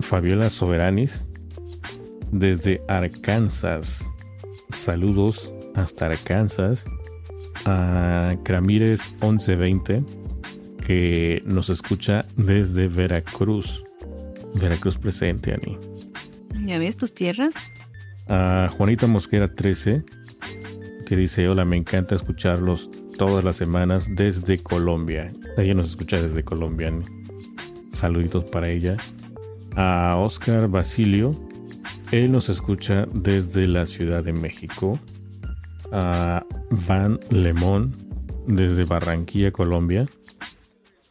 [0.00, 1.28] Fabiola Soberanis,
[2.30, 4.10] desde Arkansas.
[4.74, 6.84] Saludos hasta Arkansas.
[7.64, 10.04] A Cramírez 1120,
[10.84, 13.84] que nos escucha desde Veracruz.
[14.54, 15.78] Veracruz presente, Ani.
[16.66, 17.54] ¿Ya ves tus tierras?
[18.28, 20.04] A Juanita Mosquera 13,
[21.06, 25.32] que dice, hola, me encanta escucharlos todas las semanas desde Colombia.
[25.56, 26.88] Ella nos escucha desde Colombia.
[26.88, 27.04] Ani.
[27.90, 28.96] Saluditos para ella.
[29.76, 31.36] A Oscar Basilio,
[32.10, 34.98] él nos escucha desde la Ciudad de México.
[35.92, 37.94] A Van Lemón,
[38.46, 40.06] desde Barranquilla, Colombia.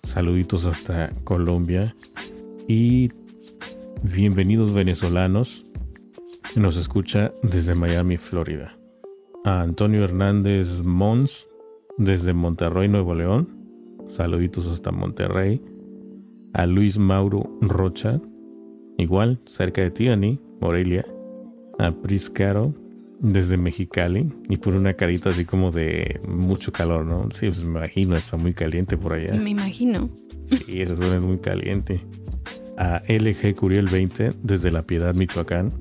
[0.03, 1.95] Saluditos hasta Colombia.
[2.67, 3.11] Y
[4.03, 5.65] bienvenidos venezolanos.
[6.55, 8.75] Nos escucha desde Miami, Florida.
[9.45, 11.47] A Antonio Hernández Mons,
[11.97, 13.49] desde Monterrey, Nuevo León.
[14.09, 15.61] Saluditos hasta Monterrey.
[16.53, 18.19] A Luis Mauro Rocha,
[18.97, 21.05] igual, cerca de ti, Ani, Morelia.
[21.79, 22.73] A Pris Caro,
[23.19, 24.33] desde Mexicali.
[24.49, 27.29] Y por una carita así como de mucho calor, ¿no?
[27.31, 29.33] Sí, pues me imagino, está muy caliente por allá.
[29.33, 30.09] Me imagino.
[30.45, 32.01] Sí, esa zona es muy caliente.
[32.77, 35.71] A LG Curiel 20 desde La Piedad, Michoacán.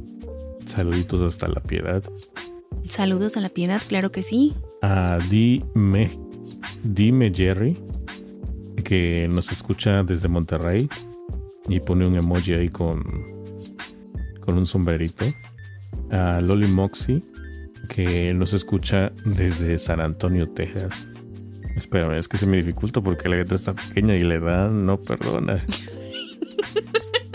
[0.66, 2.02] Saluditos hasta La Piedad.
[2.90, 4.52] Saludos a la piedad, claro que sí.
[4.82, 6.10] A Dime,
[6.82, 7.76] Dime Jerry,
[8.82, 10.88] que nos escucha desde Monterrey
[11.68, 13.04] y pone un emoji ahí con,
[14.40, 15.24] con un sombrerito.
[16.10, 17.22] A Loli Moxie,
[17.88, 21.08] que nos escucha desde San Antonio, Texas.
[21.76, 25.00] Espérame, es que se me dificulta porque la letra está pequeña y la edad no
[25.00, 25.64] perdona.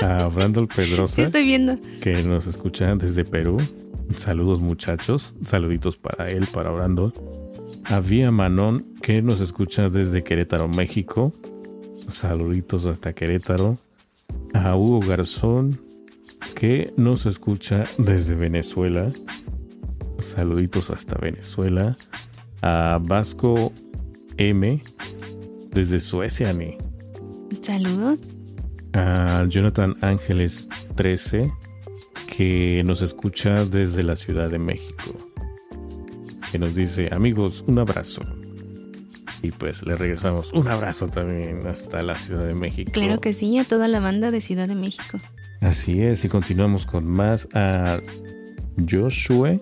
[0.02, 1.78] A Brandon Sí, Pedrosa, estoy viendo.
[2.02, 3.58] que nos escucha desde Perú.
[4.16, 7.14] Saludos muchachos, saluditos para él, para Brandon.
[7.86, 11.34] A Vía Manon, que nos escucha desde Querétaro, México.
[12.10, 13.78] Saluditos hasta Querétaro.
[14.54, 15.80] A Hugo Garzón,
[16.56, 19.12] que nos escucha desde Venezuela.
[20.20, 21.98] Saluditos hasta Venezuela.
[22.62, 23.72] A Vasco
[24.38, 24.82] M,
[25.72, 26.78] desde Suecia, ni.
[27.62, 28.22] Saludos.
[28.94, 31.52] A Jonathan Ángeles 13,
[32.28, 35.16] que nos escucha desde la Ciudad de México.
[36.52, 38.22] Que nos dice, amigos, un abrazo.
[39.42, 42.92] Y pues le regresamos un abrazo también hasta la Ciudad de México.
[42.94, 45.20] Claro que sí, a toda la banda de Ciudad de México.
[45.62, 48.00] Así es, y continuamos con más a
[48.90, 49.58] Joshua,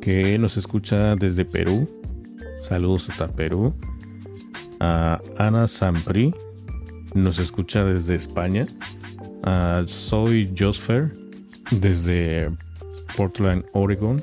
[0.00, 1.88] que nos escucha desde Perú.
[2.68, 3.72] Saludos hasta Perú.
[4.78, 6.34] A Ana Sampri,
[7.14, 8.66] nos escucha desde España.
[9.42, 11.10] A Soy Josfer,
[11.70, 12.50] desde
[13.16, 14.20] Portland, Oregon.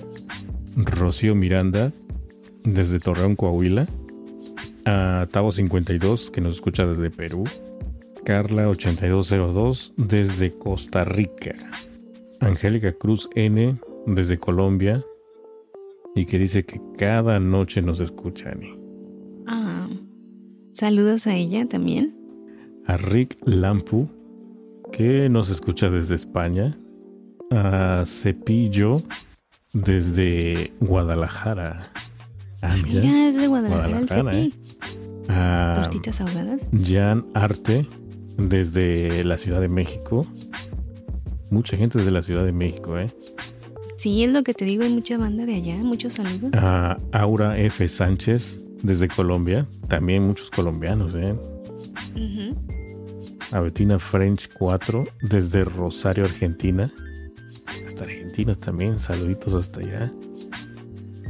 [0.76, 1.91] Rocío Miranda,
[2.64, 3.88] desde Torreón, Coahuila.
[4.86, 7.46] a Tavo52, que nos escucha desde Perú.
[8.26, 11.56] Carla8202 desde Costa Rica.
[12.39, 15.04] Angélica Cruz N desde Colombia.
[16.16, 18.53] Y que dice que cada noche nos escucha,
[19.47, 19.89] Ah,
[20.74, 22.16] saludos a ella también.
[22.88, 24.07] A Rick Lampu,
[24.91, 26.78] que nos escucha desde España.
[27.51, 28.97] A Cepillo
[29.74, 31.82] desde Guadalajara.
[32.61, 33.28] Ah, mira.
[33.28, 34.51] es de Guadalajara, ¿eh?
[35.28, 36.68] Tortitas ahogadas.
[36.82, 37.88] Jan Arte
[38.38, 40.26] desde la Ciudad de México.
[41.51, 43.09] Mucha gente desde la Ciudad de México, ¿eh?
[44.06, 46.51] Sí, es lo que te digo, hay mucha banda de allá, muchos saludos.
[46.53, 47.88] A Aura F.
[47.88, 51.36] Sánchez desde Colombia, también muchos colombianos, ¿eh?
[53.49, 56.93] A Bettina French 4 desde Rosario, Argentina.
[57.88, 60.14] Hasta Argentina también, saluditos hasta allá.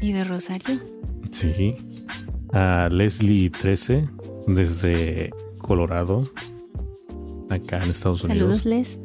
[0.01, 0.77] ¿Y de Rosario?
[1.31, 1.77] Sí.
[2.51, 4.09] A Leslie 13
[4.47, 6.25] desde Colorado,
[7.49, 8.63] acá en Estados Unidos.
[8.63, 8.99] Saludos, Les.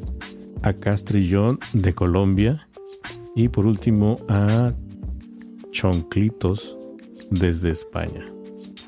[0.61, 2.67] A Castrillón de Colombia.
[3.35, 4.73] Y por último a
[5.71, 6.77] Chonclitos
[7.29, 8.25] desde España.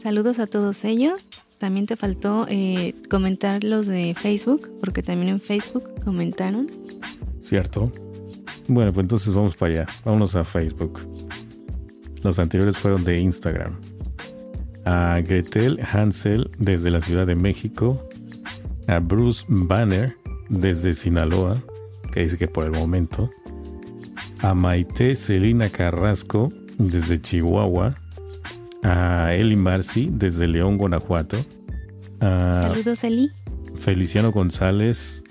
[0.01, 1.27] Saludos a todos ellos.
[1.57, 6.67] También te faltó eh, comentar los de Facebook, porque también en Facebook comentaron.
[7.39, 7.89] Cierto.
[8.67, 9.87] Bueno, pues entonces vamos para allá.
[10.03, 10.99] Vámonos a Facebook.
[12.21, 13.79] Los anteriores fueron de Instagram.
[14.85, 18.09] A Gretel Hansel desde la Ciudad de México.
[18.87, 20.17] A Bruce Banner
[20.49, 21.63] desde Sinaloa,
[22.11, 23.29] que dice que por el momento.
[24.43, 27.95] A Maite Celina Carrasco desde Chihuahua.
[28.83, 31.37] A Eli Marci desde León, Guanajuato.
[32.19, 33.31] Saludos, Eli.
[33.75, 35.23] Feliciano González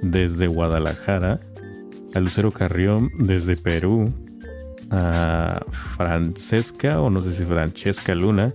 [0.00, 1.38] desde Guadalajara.
[2.14, 4.10] A Lucero Carrión desde Perú
[4.90, 5.62] a
[5.96, 8.54] Francesca, o no sé si Francesca Luna,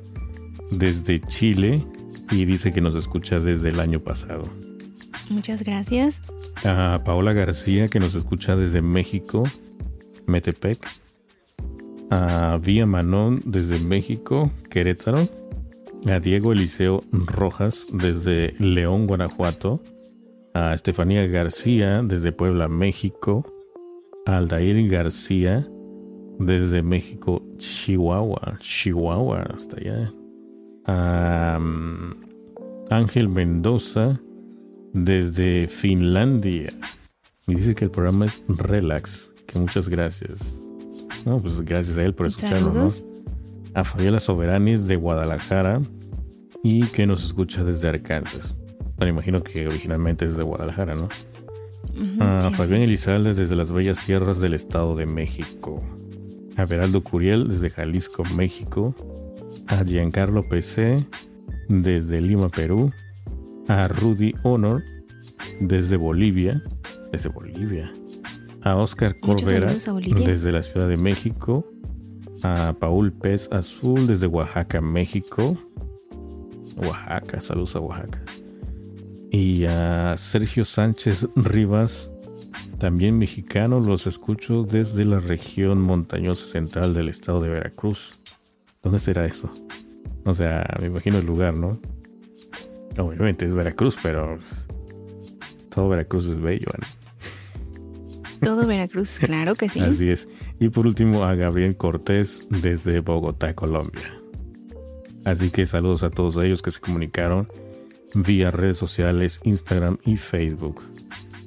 [0.72, 1.86] desde Chile
[2.32, 4.44] y dice que nos escucha desde el año pasado.
[5.30, 6.20] Muchas gracias.
[6.66, 9.44] A Paola García, que nos escucha desde México,
[10.26, 10.80] Metepec.
[12.10, 15.28] A Vía Manón, desde México, Querétaro.
[16.08, 19.82] A Diego Eliseo Rojas, desde León, Guanajuato.
[20.54, 23.46] A Estefanía García, desde Puebla, México.
[24.26, 25.68] A Aldair García,
[26.40, 30.14] desde México, Chihuahua, Chihuahua, hasta allá.
[32.90, 34.20] Ángel Mendoza,
[34.94, 36.70] desde Finlandia.
[37.48, 40.62] Me dice que el programa es Relax, que muchas gracias.
[41.26, 43.04] No, pues gracias a él por escucharnos.
[43.74, 45.82] A Fabiola Soberanis de Guadalajara
[46.64, 48.58] y que nos escucha desde Arkansas.
[48.98, 51.10] Bueno, imagino que originalmente es de Guadalajara, ¿no?
[52.20, 55.82] a Fabián Elizalde desde las bellas tierras del Estado de México
[56.60, 58.94] a Beraldo Curiel desde Jalisco, México,
[59.68, 60.98] a Giancarlo PC
[61.70, 62.92] desde Lima, Perú,
[63.70, 64.84] a Rudy Honor
[65.62, 66.62] desde Bolivia,
[67.12, 67.94] desde Bolivia,
[68.64, 69.72] a Oscar Corbera
[70.26, 71.66] desde la Ciudad de México,
[72.44, 75.56] a Paul Pez Azul desde Oaxaca, México,
[76.78, 78.22] Oaxaca, saludos a Oaxaca,
[79.32, 82.12] y a Sergio Sánchez Rivas
[82.80, 88.22] también mexicano los escucho desde la región montañosa central del estado de Veracruz.
[88.82, 89.52] ¿Dónde será eso?
[90.26, 91.78] O sea, me imagino el lugar, ¿no?
[93.00, 94.38] Obviamente es Veracruz, pero
[95.70, 96.88] todo Veracruz es bello, ¿no?
[98.42, 99.80] Todo Veracruz, claro que sí.
[99.82, 100.28] Así es.
[100.60, 104.20] Y por último a Gabriel Cortés desde Bogotá, Colombia.
[105.26, 107.48] Así que saludos a todos ellos que se comunicaron
[108.16, 110.82] vía redes sociales, Instagram y Facebook.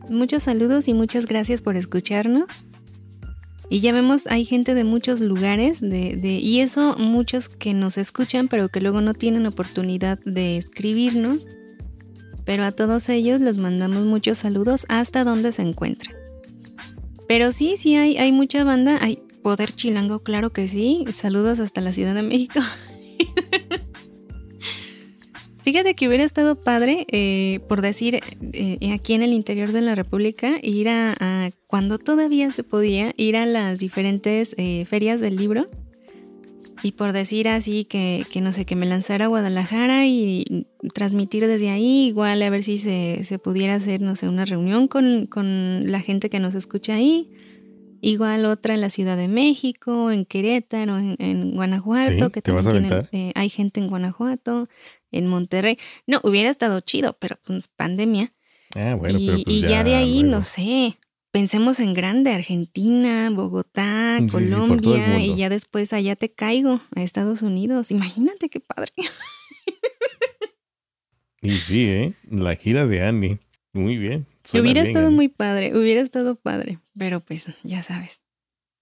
[0.09, 2.49] Muchos saludos y muchas gracias por escucharnos.
[3.69, 7.97] Y ya vemos, hay gente de muchos lugares, de, de, y eso muchos que nos
[7.97, 11.47] escuchan, pero que luego no tienen oportunidad de escribirnos.
[12.45, 16.15] Pero a todos ellos les mandamos muchos saludos hasta donde se encuentren.
[17.29, 18.99] Pero sí, sí hay, hay mucha banda.
[19.01, 21.05] Hay Poder Chilango, claro que sí.
[21.13, 22.61] Saludos hasta la Ciudad de México.
[25.63, 28.21] Fíjate que hubiera estado padre, eh, por decir,
[28.53, 33.37] eh, aquí en el interior de la República, ir a, cuando todavía se podía, ir
[33.37, 35.69] a las diferentes eh, ferias del libro.
[36.83, 41.71] Y por decir así que, no sé, que me lanzara a Guadalajara y transmitir desde
[41.71, 45.29] ahí, igual a ver si se, pudiera hacer, no sé, una reunión con,
[45.93, 47.31] la gente que nos escucha ahí.
[48.05, 53.79] Igual otra en la Ciudad de México, en Querétaro, en, Guanajuato, que también hay gente
[53.79, 54.69] en Guanajuato
[55.13, 55.79] en Monterrey.
[56.09, 58.33] No, hubiera estado chido, pero pues pandemia.
[58.75, 60.99] Ah, bueno, y, pero pues ya, de ahí, no sé,
[61.31, 67.93] pensemos en grande, Argentina, Bogotá, Colombia, y ya después allá te caigo a Estados Unidos.
[67.93, 68.93] Imagínate qué padre.
[71.41, 72.15] Y sí, ¿eh?
[72.31, 73.39] La gira de Annie.
[73.73, 74.27] Muy bien.
[74.55, 78.21] Hubiera estado muy padre, hubiera estado padre, pero pues ya sabes.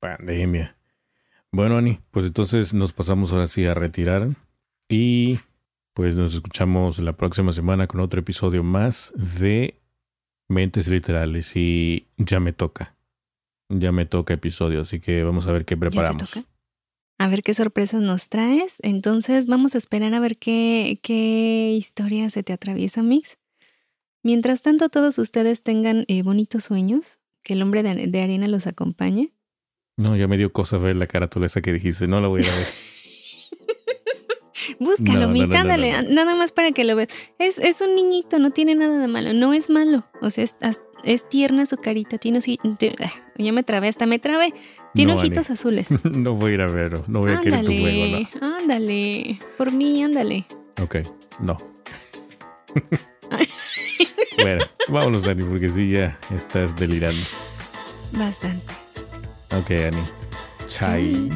[0.01, 0.77] Pandemia.
[1.53, 4.29] Bueno, Annie, pues entonces nos pasamos ahora sí a retirar
[4.89, 5.41] y
[5.95, 9.81] pues nos escuchamos la próxima semana con otro episodio más de
[10.49, 12.95] Mentes Literales y ya me toca.
[13.69, 16.33] Ya me toca episodio, así que vamos a ver qué preparamos.
[17.19, 18.77] A ver qué sorpresas nos traes.
[18.81, 23.37] Entonces vamos a esperar a ver qué, qué historia se te atraviesa, Mix.
[24.23, 29.33] Mientras tanto, todos ustedes tengan eh, bonitos sueños, que el hombre de, arena los acompañe.
[29.97, 32.55] No, ya me dio cosa ver la carátula esa que dijiste, no la voy a
[32.55, 32.67] ver.
[34.79, 37.09] Búscalo, Mix, ándale, nada más para que lo veas.
[37.39, 40.05] Es, es un niñito, no tiene nada de malo, no es malo.
[40.21, 40.55] O sea, es,
[41.03, 44.55] es tierna su carita, tiene ya me trabé, hasta me trabé.
[44.95, 45.89] Tiene ojitos azules.
[46.05, 48.57] no voy a ir a verlo, no voy a querer tu juego, ¿no?
[48.57, 50.47] Ándale, por mí, ándale.
[50.83, 50.97] Ok,
[51.41, 51.59] no.
[54.43, 57.23] Bueno, vámonos, Ani, porque sí, ya estás delirando.
[58.13, 58.73] Bastante.
[59.57, 60.03] Ok, Ani.
[60.69, 61.31] Chai.